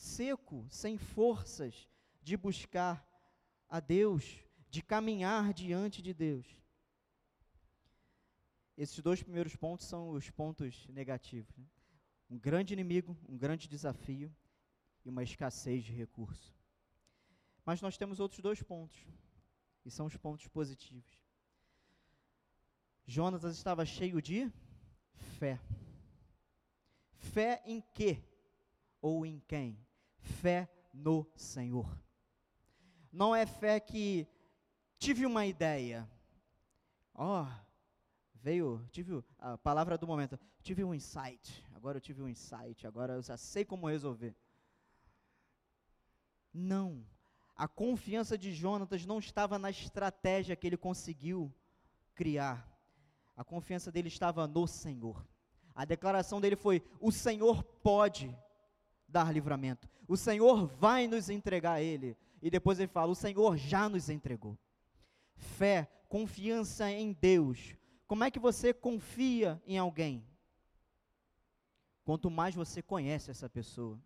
[0.00, 1.86] seco, sem forças
[2.22, 3.06] de buscar
[3.68, 4.38] a Deus,
[4.70, 6.46] de caminhar diante de Deus.
[8.78, 11.54] Esses dois primeiros pontos são os pontos negativos.
[11.54, 11.66] Né?
[12.30, 14.34] Um grande inimigo, um grande desafio
[15.04, 16.56] e uma escassez de recurso.
[17.66, 19.06] Mas nós temos outros dois pontos,
[19.84, 21.20] e são os pontos positivos.
[23.04, 24.50] Jonas estava cheio de
[25.38, 25.60] fé.
[27.18, 28.24] Fé em quê?
[29.02, 29.89] Ou em quem?
[30.20, 31.88] Fé no Senhor.
[33.12, 34.26] Não é fé que
[34.98, 36.08] tive uma ideia.
[37.14, 37.46] Ó, oh,
[38.34, 41.64] veio, tive a palavra do momento, tive um insight.
[41.74, 44.34] Agora eu tive um insight, agora eu já sei como resolver.
[46.52, 47.04] Não.
[47.56, 51.52] A confiança de Jonatas não estava na estratégia que ele conseguiu
[52.14, 52.66] criar.
[53.36, 55.26] A confiança dele estava no Senhor.
[55.74, 58.36] A declaração dele foi: O Senhor pode
[59.10, 59.88] dar livramento.
[60.08, 62.16] O Senhor vai nos entregar ele.
[62.42, 64.58] E depois ele fala: O Senhor já nos entregou.
[65.36, 67.76] Fé, confiança em Deus.
[68.06, 70.24] Como é que você confia em alguém?
[72.04, 74.00] Quanto mais você conhece essa pessoa.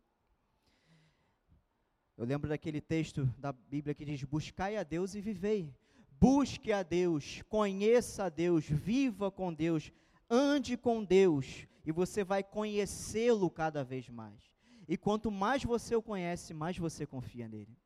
[2.17, 5.75] Eu lembro daquele texto da Bíblia que diz: Buscai a Deus e vivei.
[6.21, 9.93] Busque a Deus, conheça a Deus, viva com Deus,
[10.31, 14.54] ande com Deus, e você vai conhecê-lo cada vez mais.
[14.87, 17.77] E quanto mais você o conhece, mais você confia nele.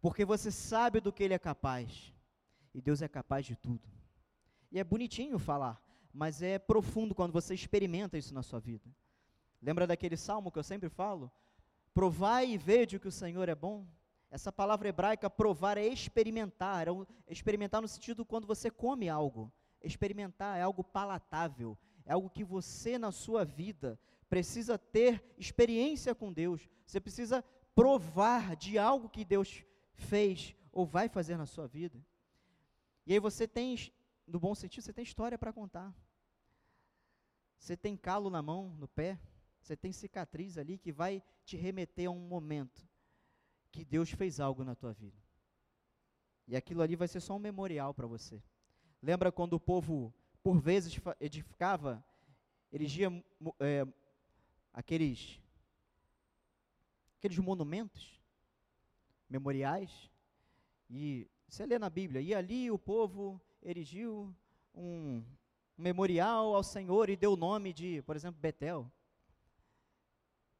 [0.00, 2.12] Porque você sabe do que ele é capaz.
[2.72, 3.88] E Deus é capaz de tudo.
[4.70, 5.80] E é bonitinho falar,
[6.12, 8.88] mas é profundo quando você experimenta isso na sua vida.
[9.62, 11.30] Lembra daquele salmo que eu sempre falo?
[11.92, 13.86] Provai e vede que o Senhor é bom.
[14.30, 16.90] Essa palavra hebraica provar é experimentar, é
[17.28, 19.52] experimentar no sentido quando você come algo.
[19.80, 26.32] Experimentar é algo palatável, é algo que você na sua vida precisa ter experiência com
[26.32, 26.68] Deus.
[26.86, 27.42] Você precisa
[27.74, 32.04] provar de algo que Deus fez ou vai fazer na sua vida.
[33.06, 33.76] E aí você tem,
[34.26, 35.94] no bom sentido, você tem história para contar.
[37.58, 39.18] Você tem calo na mão, no pé,
[39.60, 42.86] você tem cicatriz ali que vai te remeter a um momento
[43.72, 45.16] que Deus fez algo na tua vida.
[46.46, 48.42] E aquilo ali vai ser só um memorial para você.
[49.02, 52.04] Lembra quando o povo, por vezes, edificava,
[52.70, 53.08] erigia
[53.58, 53.86] é,
[54.74, 55.40] aqueles,
[57.18, 58.20] aqueles monumentos,
[59.30, 60.10] memoriais?
[60.90, 64.34] E você lê na Bíblia, e ali o povo erigiu
[64.74, 65.24] um,
[65.78, 68.90] um memorial ao Senhor e deu o nome de, por exemplo, Betel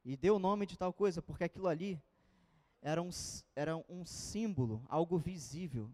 [0.05, 1.99] e deu o nome de tal coisa, porque aquilo ali
[2.79, 3.09] era um,
[3.55, 5.91] era um símbolo, algo visível,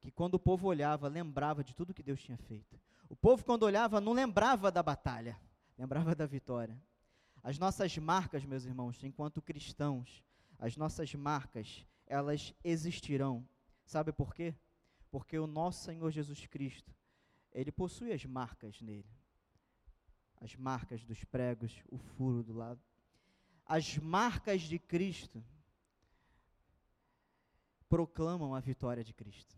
[0.00, 2.80] que quando o povo olhava, lembrava de tudo que Deus tinha feito.
[3.08, 5.36] O povo, quando olhava, não lembrava da batalha,
[5.76, 6.80] lembrava da vitória.
[7.42, 10.22] As nossas marcas, meus irmãos, enquanto cristãos,
[10.58, 13.46] as nossas marcas, elas existirão.
[13.84, 14.54] Sabe por quê?
[15.10, 16.94] Porque o nosso Senhor Jesus Cristo,
[17.52, 19.10] ele possui as marcas nele.
[20.40, 22.80] As marcas dos pregos, o furo do lado
[23.66, 25.42] as marcas de Cristo
[27.88, 29.56] proclamam a vitória de Cristo.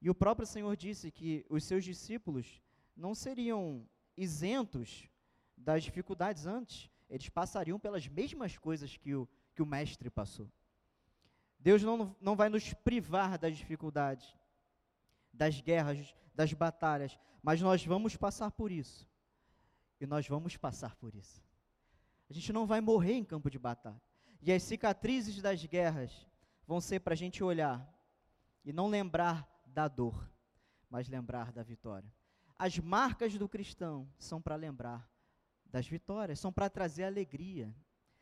[0.00, 2.60] E o próprio Senhor disse que os seus discípulos
[2.96, 5.08] não seriam isentos
[5.56, 10.50] das dificuldades antes, eles passariam pelas mesmas coisas que o, que o Mestre passou.
[11.58, 14.36] Deus não, não vai nos privar das dificuldades,
[15.32, 19.08] das guerras, das batalhas, mas nós vamos passar por isso.
[20.00, 21.42] E nós vamos passar por isso.
[22.28, 24.00] A gente não vai morrer em campo de batalha.
[24.42, 26.26] E as cicatrizes das guerras
[26.66, 27.88] vão ser para a gente olhar
[28.64, 30.30] e não lembrar da dor,
[30.90, 32.12] mas lembrar da vitória.
[32.58, 35.08] As marcas do cristão são para lembrar
[35.74, 37.74] das vitórias, são para trazer alegria.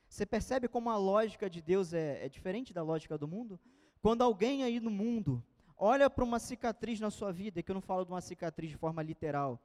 [0.09, 3.61] Você percebe como a lógica de Deus é, é diferente da lógica do mundo?
[4.01, 5.45] Quando alguém aí no mundo
[5.77, 8.79] olha para uma cicatriz na sua vida, que eu não falo de uma cicatriz de
[8.79, 9.61] forma literal,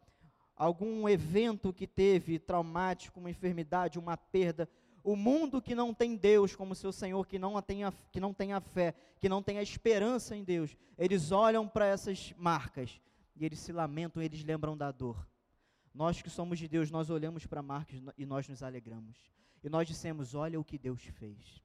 [0.54, 4.68] algum evento que teve traumático, uma enfermidade, uma perda,
[5.02, 8.34] o mundo que não tem Deus como seu Senhor, que não tem a, que não
[8.34, 13.00] tem a fé, que não tem a esperança em Deus, eles olham para essas marcas
[13.34, 15.26] e eles se lamentam, eles lembram da dor.
[15.98, 19.18] Nós que somos de Deus, nós olhamos para marcas e nós nos alegramos.
[19.64, 21.60] E nós dissemos: Olha o que Deus fez.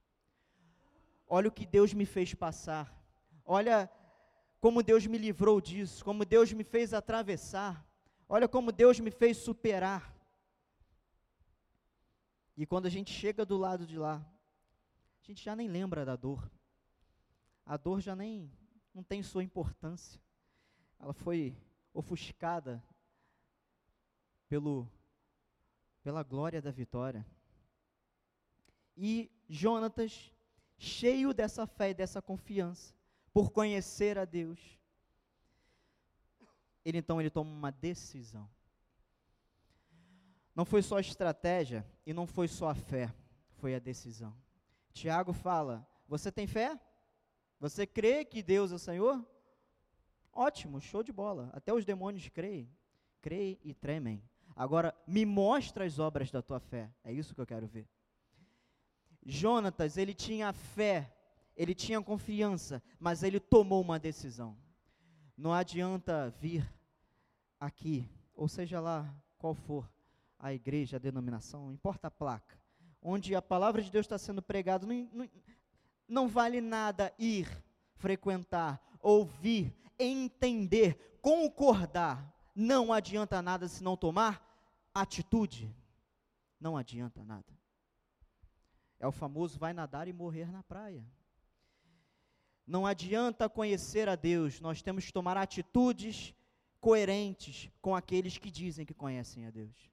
[1.29, 2.99] Olha o que Deus me fez passar.
[3.45, 3.93] Olha
[4.59, 7.87] como Deus me livrou disso, como Deus me fez atravessar.
[8.27, 10.17] Olha como Deus me fez superar.
[12.57, 14.17] E quando a gente chega do lado de lá,
[15.21, 16.51] a gente já nem lembra da dor.
[17.67, 18.51] A dor já nem
[18.95, 20.19] não tem sua importância.
[20.99, 21.55] Ela foi
[21.93, 22.83] ofuscada
[24.53, 24.87] pelo
[26.03, 27.25] pela glória da vitória.
[28.95, 30.31] E Jonatas,
[30.77, 32.95] cheio dessa fé e dessa confiança,
[33.33, 34.61] por conhecer a Deus,
[36.85, 38.47] ele então ele toma uma decisão.
[40.55, 43.11] Não foi só a estratégia e não foi só a fé,
[43.53, 44.37] foi a decisão.
[44.93, 46.79] Tiago fala: Você tem fé?
[47.59, 49.27] Você crê que Deus é o Senhor?
[50.31, 51.49] Ótimo, show de bola.
[51.55, 52.71] Até os demônios creem.
[53.23, 54.23] Creem e tremem.
[54.55, 56.91] Agora, me mostra as obras da tua fé.
[57.03, 57.89] É isso que eu quero ver.
[59.25, 61.13] Jonatas, ele tinha fé,
[61.57, 64.57] ele tinha confiança, mas ele tomou uma decisão.
[65.37, 66.69] Não adianta vir
[67.59, 69.89] aqui, ou seja lá qual for
[70.39, 72.59] a igreja, a denominação, importa a placa,
[73.01, 75.31] onde a palavra de Deus está sendo pregada, não, não,
[76.09, 77.49] não vale nada ir,
[77.95, 82.29] frequentar, ouvir, entender, concordar.
[82.55, 84.43] Não adianta nada se não tomar
[84.95, 85.75] atitude.
[86.61, 87.53] Não adianta nada.
[89.01, 91.05] É o famoso vai nadar e morrer na praia.
[92.67, 96.33] Não adianta conhecer a Deus, nós temos que tomar atitudes
[96.81, 99.91] coerentes com aqueles que dizem que conhecem a Deus.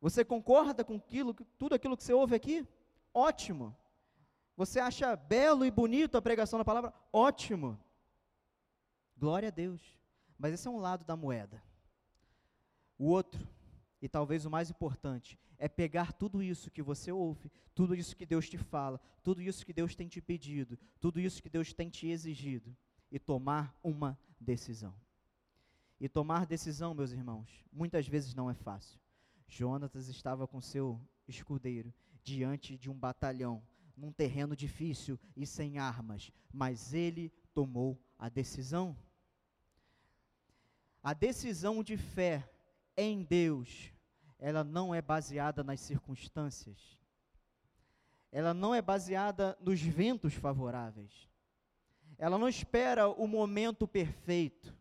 [0.00, 2.66] Você concorda com aquilo, tudo aquilo que você ouve aqui?
[3.12, 3.76] Ótimo.
[4.56, 6.94] Você acha belo e bonito a pregação da palavra?
[7.12, 7.78] Ótimo.
[9.16, 9.99] Glória a Deus.
[10.40, 11.62] Mas esse é um lado da moeda.
[12.98, 13.46] O outro,
[14.00, 18.24] e talvez o mais importante, é pegar tudo isso que você ouve, tudo isso que
[18.24, 21.90] Deus te fala, tudo isso que Deus tem te pedido, tudo isso que Deus tem
[21.90, 22.74] te exigido
[23.12, 24.94] e tomar uma decisão.
[26.00, 28.98] E tomar decisão, meus irmãos, muitas vezes não é fácil.
[29.46, 30.98] Jonatas estava com seu
[31.28, 31.92] escudeiro
[32.24, 33.62] diante de um batalhão,
[33.94, 38.96] num terreno difícil e sem armas, mas ele tomou a decisão.
[41.02, 42.48] A decisão de fé
[42.96, 43.92] em Deus,
[44.38, 46.98] ela não é baseada nas circunstâncias.
[48.30, 51.28] Ela não é baseada nos ventos favoráveis.
[52.18, 54.76] Ela não espera o momento perfeito.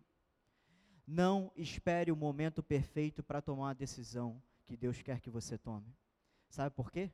[1.08, 5.96] Não espere o momento perfeito para tomar uma decisão que Deus quer que você tome.
[6.50, 7.10] Sabe por quê?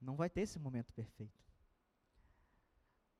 [0.00, 1.49] Não vai ter esse momento perfeito.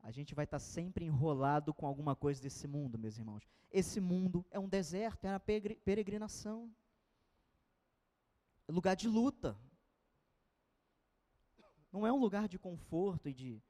[0.03, 3.47] A gente vai estar sempre enrolado com alguma coisa desse mundo, meus irmãos.
[3.71, 6.71] Esse mundo é um deserto, é uma peregrinação.
[8.67, 9.57] É lugar de luta.
[11.93, 13.63] Não é um lugar de conforto e de.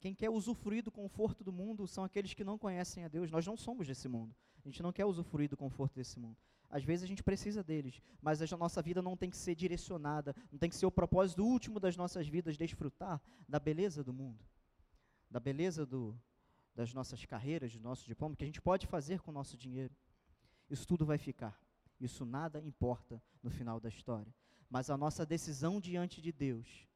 [0.00, 3.30] Quem quer usufruir do conforto do mundo são aqueles que não conhecem a Deus.
[3.30, 4.34] Nós não somos desse mundo.
[4.56, 6.36] A gente não quer usufruir do conforto desse mundo.
[6.70, 10.34] Às vezes a gente precisa deles, mas a nossa vida não tem que ser direcionada,
[10.52, 14.44] não tem que ser o propósito último das nossas vidas desfrutar da beleza do mundo,
[15.30, 16.18] da beleza do,
[16.74, 19.94] das nossas carreiras, do nosso diploma, que a gente pode fazer com o nosso dinheiro.
[20.68, 21.58] Isso tudo vai ficar.
[21.98, 24.32] Isso nada importa no final da história.
[24.68, 26.86] Mas a nossa decisão diante de Deus,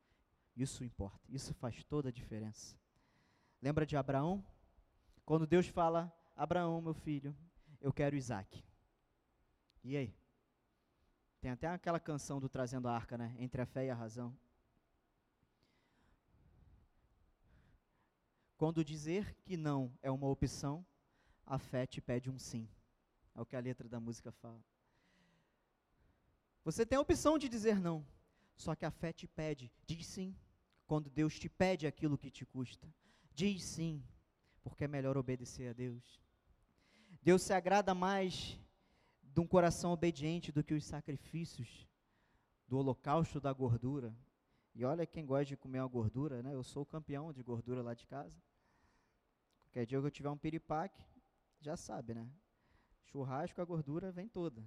[0.54, 1.20] isso importa.
[1.28, 2.76] Isso faz toda a diferença.
[3.60, 4.44] Lembra de Abraão?
[5.24, 7.34] Quando Deus fala: Abraão, meu filho,
[7.80, 8.62] eu quero Isaac.
[9.84, 10.14] E aí?
[11.40, 13.34] Tem até aquela canção do Trazendo a Arca, né?
[13.38, 14.36] Entre a fé e a razão.
[18.56, 20.86] Quando dizer que não é uma opção,
[21.44, 22.68] a fé te pede um sim.
[23.34, 24.62] É o que a letra da música fala.
[26.64, 28.06] Você tem a opção de dizer não,
[28.54, 30.36] só que a fé te pede, diz sim.
[30.86, 32.86] Quando Deus te pede aquilo que te custa,
[33.34, 34.00] diz sim,
[34.62, 36.20] porque é melhor obedecer a Deus.
[37.20, 38.56] Deus se agrada mais
[39.32, 41.88] de um coração obediente do que os sacrifícios
[42.68, 44.14] do holocausto da gordura.
[44.74, 46.54] E olha quem gosta de comer uma gordura, né?
[46.54, 48.40] Eu sou o campeão de gordura lá de casa.
[49.60, 51.02] Qualquer dia que eu tiver um piripaque,
[51.60, 52.30] já sabe, né?
[53.04, 54.62] Churrasco, a gordura vem toda.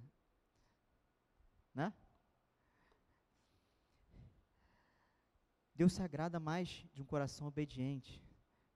[1.74, 1.92] Né?
[5.74, 8.22] Deus se agrada mais de um coração obediente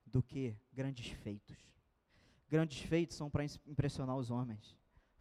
[0.04, 1.56] do que grandes feitos.
[2.48, 4.79] Grandes feitos são para impressionar os homens.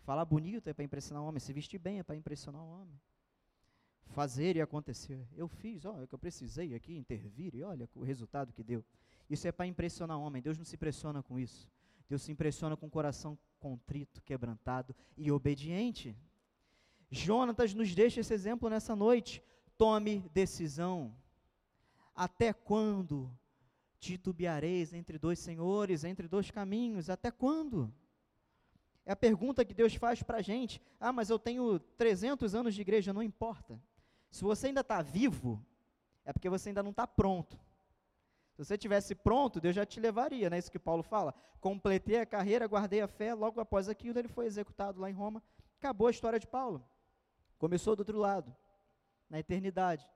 [0.09, 2.99] Falar bonito é para impressionar o homem, se vestir bem é para impressionar o homem.
[4.07, 5.23] Fazer e acontecer.
[5.37, 8.83] Eu fiz, olha, que eu precisei aqui intervir e olha o resultado que deu.
[9.29, 10.41] Isso é para impressionar o homem.
[10.41, 11.69] Deus não se impressiona com isso.
[12.09, 16.17] Deus se impressiona com o coração contrito, quebrantado e obediente.
[17.11, 19.43] Jonatas nos deixa esse exemplo nessa noite.
[19.77, 21.15] Tome decisão.
[22.15, 23.31] Até quando
[23.99, 27.11] titubeareis entre dois senhores, entre dois caminhos?
[27.11, 27.93] Até quando?
[29.09, 30.79] É a pergunta que Deus faz para a gente.
[30.99, 33.81] Ah, mas eu tenho 300 anos de igreja, não importa.
[34.29, 35.65] Se você ainda está vivo,
[36.23, 37.59] é porque você ainda não está pronto.
[38.51, 41.33] Se você tivesse pronto, Deus já te levaria, não é isso que Paulo fala?
[41.59, 45.41] Completei a carreira, guardei a fé, logo após aquilo ele foi executado lá em Roma.
[45.79, 46.87] Acabou a história de Paulo.
[47.57, 48.55] Começou do outro lado,
[49.27, 50.07] na eternidade.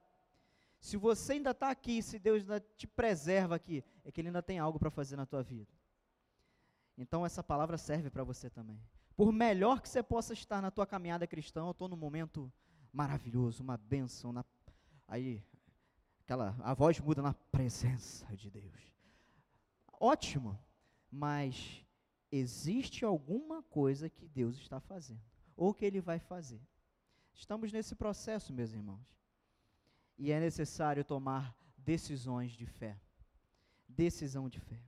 [0.79, 4.43] Se você ainda está aqui, se Deus ainda te preserva aqui, é que Ele ainda
[4.43, 5.73] tem algo para fazer na tua vida.
[6.97, 8.79] Então essa palavra serve para você também.
[9.15, 12.51] Por melhor que você possa estar na tua caminhada cristã, eu estou num momento
[12.91, 14.31] maravilhoso, uma bênção.
[14.31, 14.43] Na,
[15.07, 15.43] aí,
[16.21, 18.91] aquela, a voz muda na presença de Deus.
[19.99, 20.59] Ótimo,
[21.11, 21.85] mas
[22.31, 25.21] existe alguma coisa que Deus está fazendo,
[25.55, 26.61] ou que Ele vai fazer.
[27.33, 29.13] Estamos nesse processo, meus irmãos
[30.17, 32.99] e é necessário tomar decisões de fé.
[33.87, 34.79] Decisão de fé.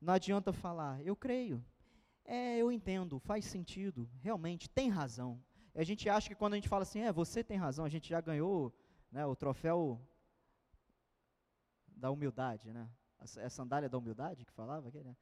[0.00, 1.64] Não adianta falar, eu creio,
[2.24, 5.42] é, eu entendo, faz sentido, realmente, tem razão.
[5.74, 8.08] A gente acha que quando a gente fala assim, é, você tem razão, a gente
[8.08, 8.74] já ganhou
[9.10, 10.00] né, o troféu
[11.86, 12.88] da humildade, né?
[13.18, 15.16] A, sandália da humildade que falava né?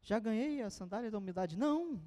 [0.00, 1.58] Já ganhei a sandália da humildade.
[1.58, 2.00] Não!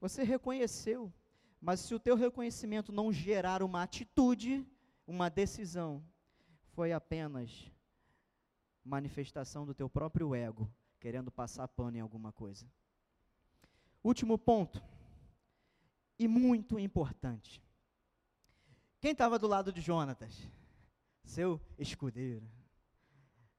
[0.00, 1.12] Você reconheceu.
[1.60, 4.66] Mas se o teu reconhecimento não gerar uma atitude,
[5.06, 6.02] uma decisão,
[6.68, 7.70] foi apenas
[8.90, 10.68] manifestação do teu próprio ego,
[10.98, 12.66] querendo passar pano em alguma coisa.
[14.02, 14.82] Último ponto,
[16.18, 17.62] e muito importante.
[19.00, 20.36] Quem estava do lado de Jonatas?
[21.24, 22.46] Seu escudeiro.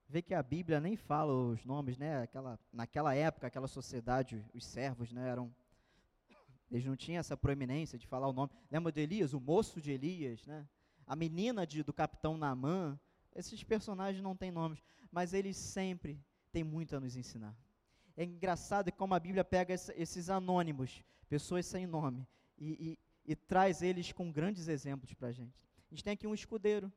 [0.08, 2.22] Vê que a Bíblia nem fala os nomes, né?
[2.22, 5.54] Aquela, naquela época, aquela sociedade, os servos, né, eram
[6.70, 8.52] eles não tinham essa proeminência de falar o nome.
[8.70, 10.66] Lembra de Elias, o moço de Elias, né?
[11.06, 12.98] a menina de, do capitão Naamã,
[13.36, 16.20] esses personagens não têm nomes, mas eles sempre
[16.52, 17.56] têm muito a nos ensinar.
[18.16, 22.28] É engraçado como a Bíblia pega esses anônimos, pessoas sem nome,
[22.58, 25.58] e, e, e traz eles com grandes exemplos para a gente.
[25.90, 26.92] A gente tem aqui um escudeiro,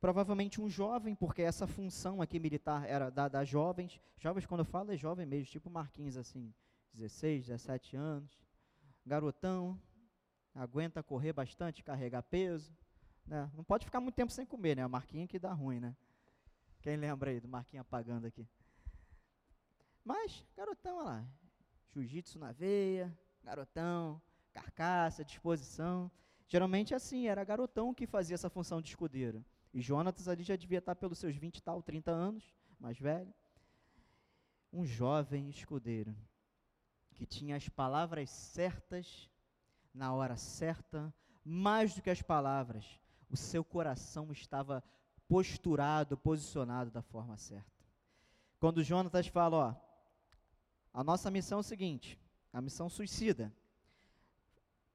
[0.00, 4.00] provavelmente um jovem, porque essa função aqui militar era dada a jovens.
[4.18, 6.52] Jovens, quando eu falo, é jovem mesmo, tipo Marquinhos, assim,
[6.94, 8.38] 16, 17 anos.
[9.04, 9.80] Garotão,
[10.54, 12.76] aguenta correr bastante, carregar peso.
[13.26, 13.50] Né?
[13.54, 14.82] Não pode ficar muito tempo sem comer, né?
[14.82, 15.96] A marquinha que dá ruim, né?
[16.80, 18.46] Quem lembra aí do marquinha apagando aqui?
[20.04, 21.24] Mas, garotão, olha lá.
[21.92, 24.20] Jiu-jitsu na veia, garotão,
[24.52, 26.10] carcaça, disposição.
[26.48, 29.44] Geralmente assim, era garotão que fazia essa função de escudeiro.
[29.72, 32.44] E Jonatas ali já devia estar pelos seus 20 e tal, 30 anos,
[32.78, 33.32] mais velho.
[34.72, 36.16] Um jovem escudeiro
[37.14, 39.30] que tinha as palavras certas
[39.94, 41.14] na hora certa,
[41.44, 42.98] mais do que as palavras,
[43.32, 44.84] o seu coração estava
[45.26, 47.72] posturado, posicionado da forma certa.
[48.60, 49.74] Quando Jonatas fala, ó,
[50.92, 52.20] a nossa missão é o seguinte,
[52.52, 53.50] a missão suicida.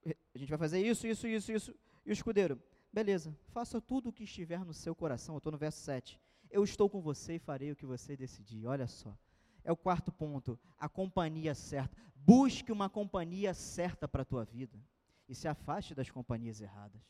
[0.05, 1.75] A gente vai fazer isso, isso, isso, isso.
[2.05, 2.61] E o escudeiro,
[2.93, 5.33] beleza, faça tudo o que estiver no seu coração.
[5.35, 6.21] Eu estou no verso 7.
[6.49, 8.67] Eu estou com você e farei o que você decidir.
[8.67, 9.17] Olha só.
[9.63, 11.97] É o quarto ponto, a companhia certa.
[12.15, 14.79] Busque uma companhia certa para a tua vida.
[15.27, 17.01] E se afaste das companhias erradas.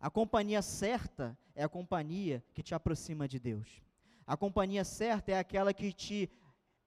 [0.00, 3.82] A companhia certa é a companhia que te aproxima de Deus.
[4.26, 6.30] A companhia certa é aquela que te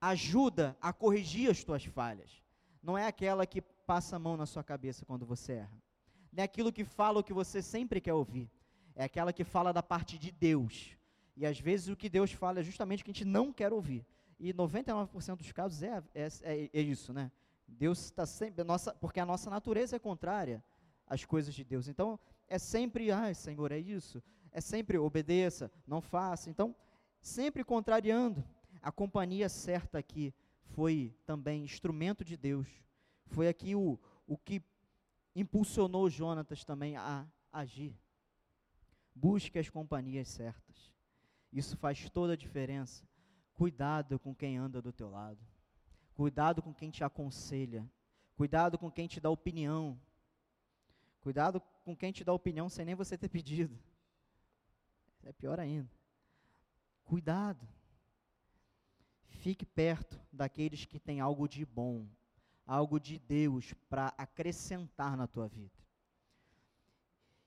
[0.02, 2.42] ajuda a corrigir as tuas falhas.
[2.82, 5.84] Não é aquela que passa a mão na sua cabeça quando você erra.
[6.32, 8.50] Não é aquilo que fala o que você sempre quer ouvir.
[8.96, 10.98] É aquela que fala da parte de Deus.
[11.38, 13.72] E às vezes o que Deus fala é justamente o que a gente não quer
[13.72, 14.04] ouvir.
[14.40, 17.32] E 99% dos casos é, é, é, é isso, né?
[17.68, 18.64] Deus está sempre.
[18.64, 20.64] Nossa, porque a nossa natureza é contrária
[21.08, 21.88] às coisas de Deus.
[21.88, 24.22] Então, é sempre, ai Senhor, é isso.
[24.52, 26.50] É sempre obedeça, não faça.
[26.50, 26.76] Então,
[27.20, 28.44] sempre contrariando.
[28.82, 30.34] A companhia certa aqui
[30.76, 32.68] foi também instrumento de Deus.
[33.26, 34.62] Foi aqui o, o que
[35.36, 37.98] impulsionou Jonatas também a agir.
[39.16, 40.92] Busque as companhias certas.
[41.52, 43.08] Isso faz toda a diferença.
[43.54, 45.40] Cuidado com quem anda do teu lado.
[46.16, 47.90] Cuidado com quem te aconselha.
[48.36, 50.00] Cuidado com quem te dá opinião.
[51.22, 53.78] Cuidado com quem te dá opinião sem nem você ter pedido.
[55.24, 55.90] É pior ainda.
[57.04, 57.68] Cuidado.
[59.28, 62.08] Fique perto daqueles que têm algo de bom,
[62.66, 65.84] algo de Deus para acrescentar na tua vida.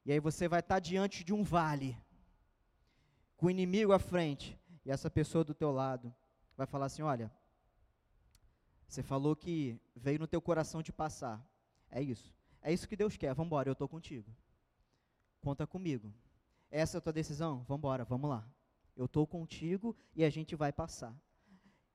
[0.04, 1.98] E aí você vai estar diante de um vale,
[3.36, 6.14] com o inimigo à frente, e essa pessoa do teu lado
[6.56, 7.32] vai falar assim: olha,
[8.86, 11.44] você falou que veio no teu coração te passar.
[11.90, 12.35] É isso.
[12.66, 13.32] É isso que Deus quer.
[13.32, 14.28] Vamos embora, eu estou contigo.
[15.40, 16.12] Conta comigo.
[16.68, 17.62] Essa é a tua decisão?
[17.68, 18.44] Vamos embora, vamos lá.
[18.96, 21.14] Eu estou contigo e a gente vai passar.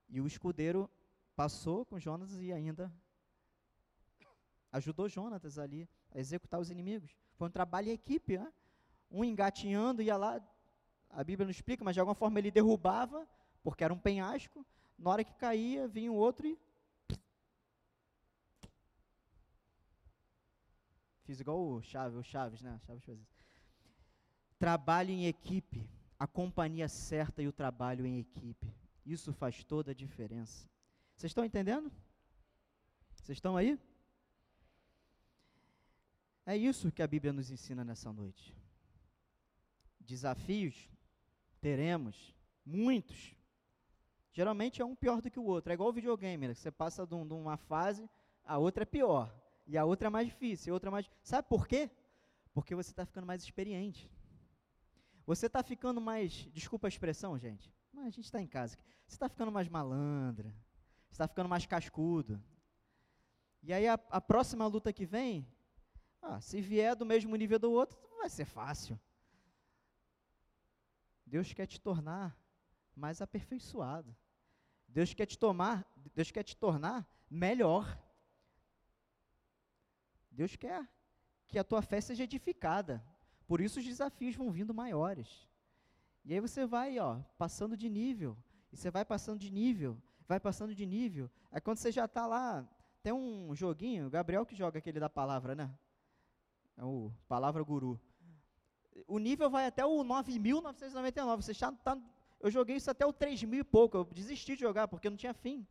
[0.07, 0.89] E o escudeiro
[1.35, 2.89] passou com Jonas e ainda
[4.71, 7.17] ajudou Jonatas ali a executar os inimigos.
[7.35, 8.49] Foi um trabalho em equipe, né?
[9.11, 10.41] um engatinhando, ia lá,
[11.09, 13.27] a Bíblia não explica, mas de alguma forma ele derrubava,
[13.61, 14.65] porque era um penhasco,
[14.97, 16.57] na hora que caía, vinha o outro e.
[21.31, 22.77] Fiz igual o Chaves, o Chaves, né?
[22.85, 23.33] Chaves faz isso.
[24.59, 28.67] Trabalho em equipe, a companhia certa e o trabalho em equipe.
[29.05, 30.69] Isso faz toda a diferença.
[31.15, 31.89] Vocês estão entendendo?
[33.15, 33.79] Vocês estão aí?
[36.45, 38.53] É isso que a Bíblia nos ensina nessa noite.
[40.01, 40.89] Desafios
[41.61, 43.33] teremos, muitos.
[44.33, 45.71] Geralmente é um pior do que o outro.
[45.71, 46.53] É igual o videogame, né?
[46.53, 48.09] Você passa de uma fase,
[48.43, 49.33] a outra é pior.
[49.71, 51.09] E a outra é mais difícil, a outra é mais.
[51.23, 51.89] Sabe por quê?
[52.53, 54.11] Porque você está ficando mais experiente.
[55.25, 56.49] Você está ficando mais.
[56.51, 57.73] Desculpa a expressão, gente.
[57.93, 58.75] Mas a gente está em casa.
[59.07, 60.53] Você está ficando mais malandra.
[61.07, 62.43] Você está ficando mais cascudo.
[63.63, 65.47] E aí a, a próxima luta que vem,
[66.21, 68.99] ah, se vier do mesmo nível do outro, vai ser fácil.
[71.25, 72.37] Deus quer te tornar
[72.93, 74.13] mais aperfeiçoado.
[74.85, 77.97] Deus quer te tomar, Deus quer te tornar melhor.
[80.31, 80.87] Deus quer
[81.47, 83.03] que a tua fé seja edificada.
[83.45, 85.47] Por isso os desafios vão vindo maiores.
[86.23, 88.37] E aí você vai, ó, passando de nível.
[88.71, 91.29] E você vai passando de nível, vai passando de nível.
[91.51, 92.65] Aí quando você já está lá,
[93.03, 95.69] tem um joguinho, Gabriel que joga aquele da palavra, né?
[96.77, 97.99] É o Palavra Guru.
[99.07, 101.41] O nível vai até o 9.999.
[101.41, 101.97] Você já tá,
[102.39, 103.97] eu joguei isso até o 3.000 e pouco.
[103.97, 105.67] Eu desisti de jogar porque não tinha fim.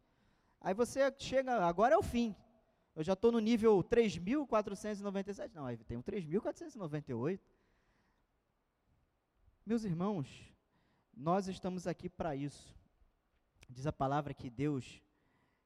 [0.60, 2.36] Aí você chega, agora é o fim.
[3.00, 5.52] Eu já estou no nível 3.497.
[5.54, 7.40] Não, tem o 3.498.
[9.64, 10.28] Meus irmãos,
[11.16, 12.76] nós estamos aqui para isso.
[13.70, 15.00] Diz a palavra que Deus,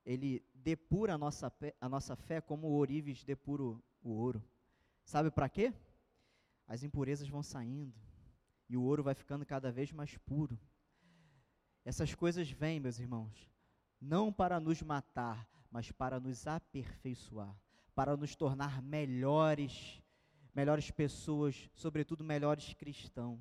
[0.06, 4.40] Ele depura a nossa, a nossa fé como o ourives depura o ouro.
[5.04, 5.74] Sabe para quê?
[6.68, 7.92] As impurezas vão saindo
[8.68, 10.56] e o ouro vai ficando cada vez mais puro.
[11.84, 13.50] Essas coisas vêm, meus irmãos,
[14.00, 17.52] não para nos matar, mas para nos aperfeiçoar,
[17.96, 20.00] para nos tornar melhores,
[20.54, 23.40] melhores pessoas, sobretudo melhores cristãos.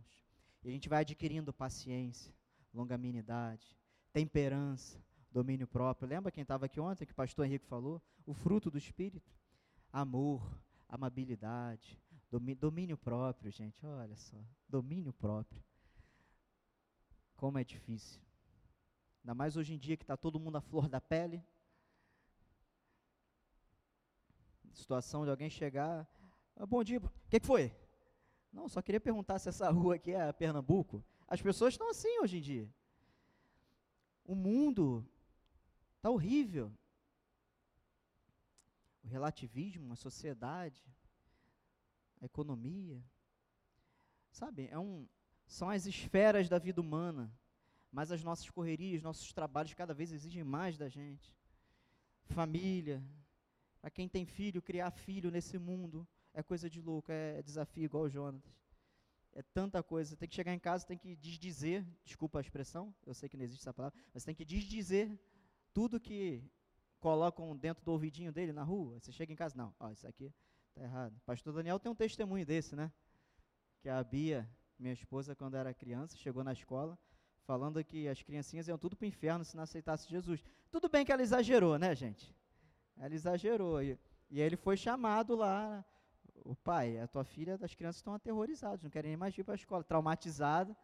[0.63, 2.33] E a gente vai adquirindo paciência,
[2.73, 3.77] longanimidade,
[4.11, 4.99] temperança,
[5.31, 6.09] domínio próprio.
[6.09, 8.01] Lembra quem estava aqui ontem que o pastor Henrique falou?
[8.25, 9.31] O fruto do espírito,
[9.91, 10.59] amor,
[10.89, 12.01] amabilidade,
[12.59, 15.63] domínio próprio, gente, olha só, domínio próprio.
[17.35, 18.19] Como é difícil.
[19.21, 21.45] Ainda mais hoje em dia que está todo mundo à flor da pele.
[24.73, 26.07] Situação de alguém chegar,
[26.55, 27.73] ah, bom dia, o que, que foi?
[28.51, 31.03] Não, só queria perguntar se essa rua aqui é Pernambuco.
[31.27, 32.69] As pessoas estão assim hoje em dia.
[34.25, 35.07] O mundo
[35.97, 36.71] está horrível
[39.03, 40.81] o relativismo, a sociedade,
[42.21, 43.03] a economia.
[44.31, 45.07] Sabe, é um,
[45.45, 47.31] são as esferas da vida humana,
[47.91, 51.35] mas as nossas correrias, nossos trabalhos cada vez exigem mais da gente.
[52.23, 53.03] Família,
[53.83, 58.03] para quem tem filho, criar filho nesse mundo é coisa de louco, é desafio igual
[58.05, 58.41] o Jonas.
[59.33, 63.13] É tanta coisa, tem que chegar em casa, tem que desdizer, desculpa a expressão, eu
[63.13, 65.19] sei que não existe essa palavra, mas tem que desdizer
[65.73, 66.41] tudo que
[67.01, 69.01] colocam dentro do ouvidinho dele na rua.
[69.01, 70.33] Você chega em casa, não, ó, isso aqui
[70.69, 71.19] está errado.
[71.25, 72.89] Pastor Daniel tem um testemunho desse, né?
[73.81, 76.97] Que a Bia, minha esposa, quando era criança, chegou na escola
[77.41, 80.41] falando que as criancinhas iam tudo para o inferno se não aceitasse Jesus.
[80.71, 82.33] Tudo bem que ela exagerou, né, gente?
[82.97, 83.81] Ela exagerou.
[83.81, 83.97] E,
[84.29, 85.83] e ele foi chamado lá.
[86.45, 89.53] O pai, a tua filha, as crianças estão aterrorizadas, não querem nem mais ir para
[89.53, 90.75] a escola, traumatizada,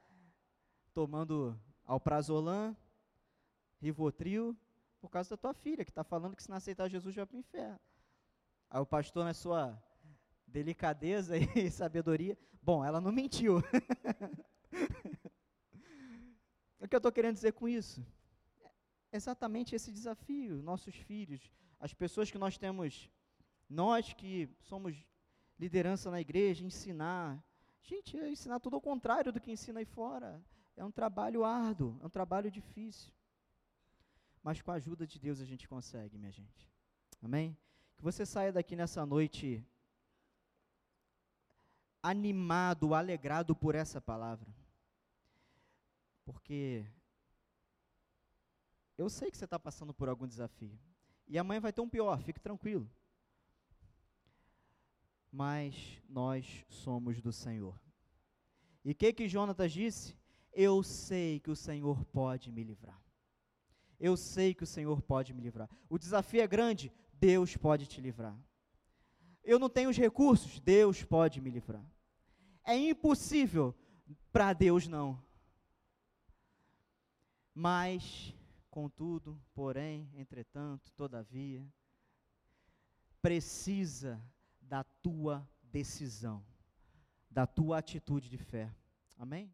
[0.93, 2.77] tomando alprazolam,
[3.81, 4.55] rivotril,
[5.01, 7.35] por causa da tua filha, que está falando que se não aceitar Jesus vai para
[7.35, 7.79] o inferno.
[8.69, 9.81] Aí o pastor, na sua
[10.45, 13.57] delicadeza e sabedoria, bom, ela não mentiu.
[16.79, 18.05] o que eu estou querendo dizer com isso?
[19.11, 23.09] É exatamente esse desafio, nossos filhos, as pessoas que nós temos,
[23.69, 24.95] nós que somos
[25.57, 27.43] liderança na igreja, ensinar.
[27.81, 30.43] Gente, é ensinar tudo ao contrário do que ensina aí fora.
[30.75, 33.13] É um trabalho árduo, é um trabalho difícil
[34.43, 36.67] mas com a ajuda de Deus a gente consegue, minha gente.
[37.21, 37.57] Amém?
[37.95, 39.65] Que você saia daqui nessa noite
[42.01, 44.49] animado, alegrado por essa palavra.
[46.23, 46.85] Porque
[48.97, 50.79] eu sei que você está passando por algum desafio.
[51.29, 52.89] E amanhã vai ter um pior, fique tranquilo.
[55.31, 57.79] Mas nós somos do Senhor.
[58.83, 60.17] E o que que Jonatas disse?
[60.51, 62.99] Eu sei que o Senhor pode me livrar.
[63.99, 65.69] Eu sei que o Senhor pode me livrar.
[65.87, 68.35] O desafio é grande, Deus pode te livrar.
[69.43, 71.85] Eu não tenho os recursos, Deus pode me livrar.
[72.63, 73.75] É impossível,
[74.31, 75.21] para Deus não.
[77.53, 78.33] Mas,
[78.79, 81.67] contudo, porém, entretanto, todavia,
[83.21, 84.23] precisa
[84.61, 86.45] da tua decisão,
[87.29, 88.73] da tua atitude de fé.
[89.17, 89.53] Amém?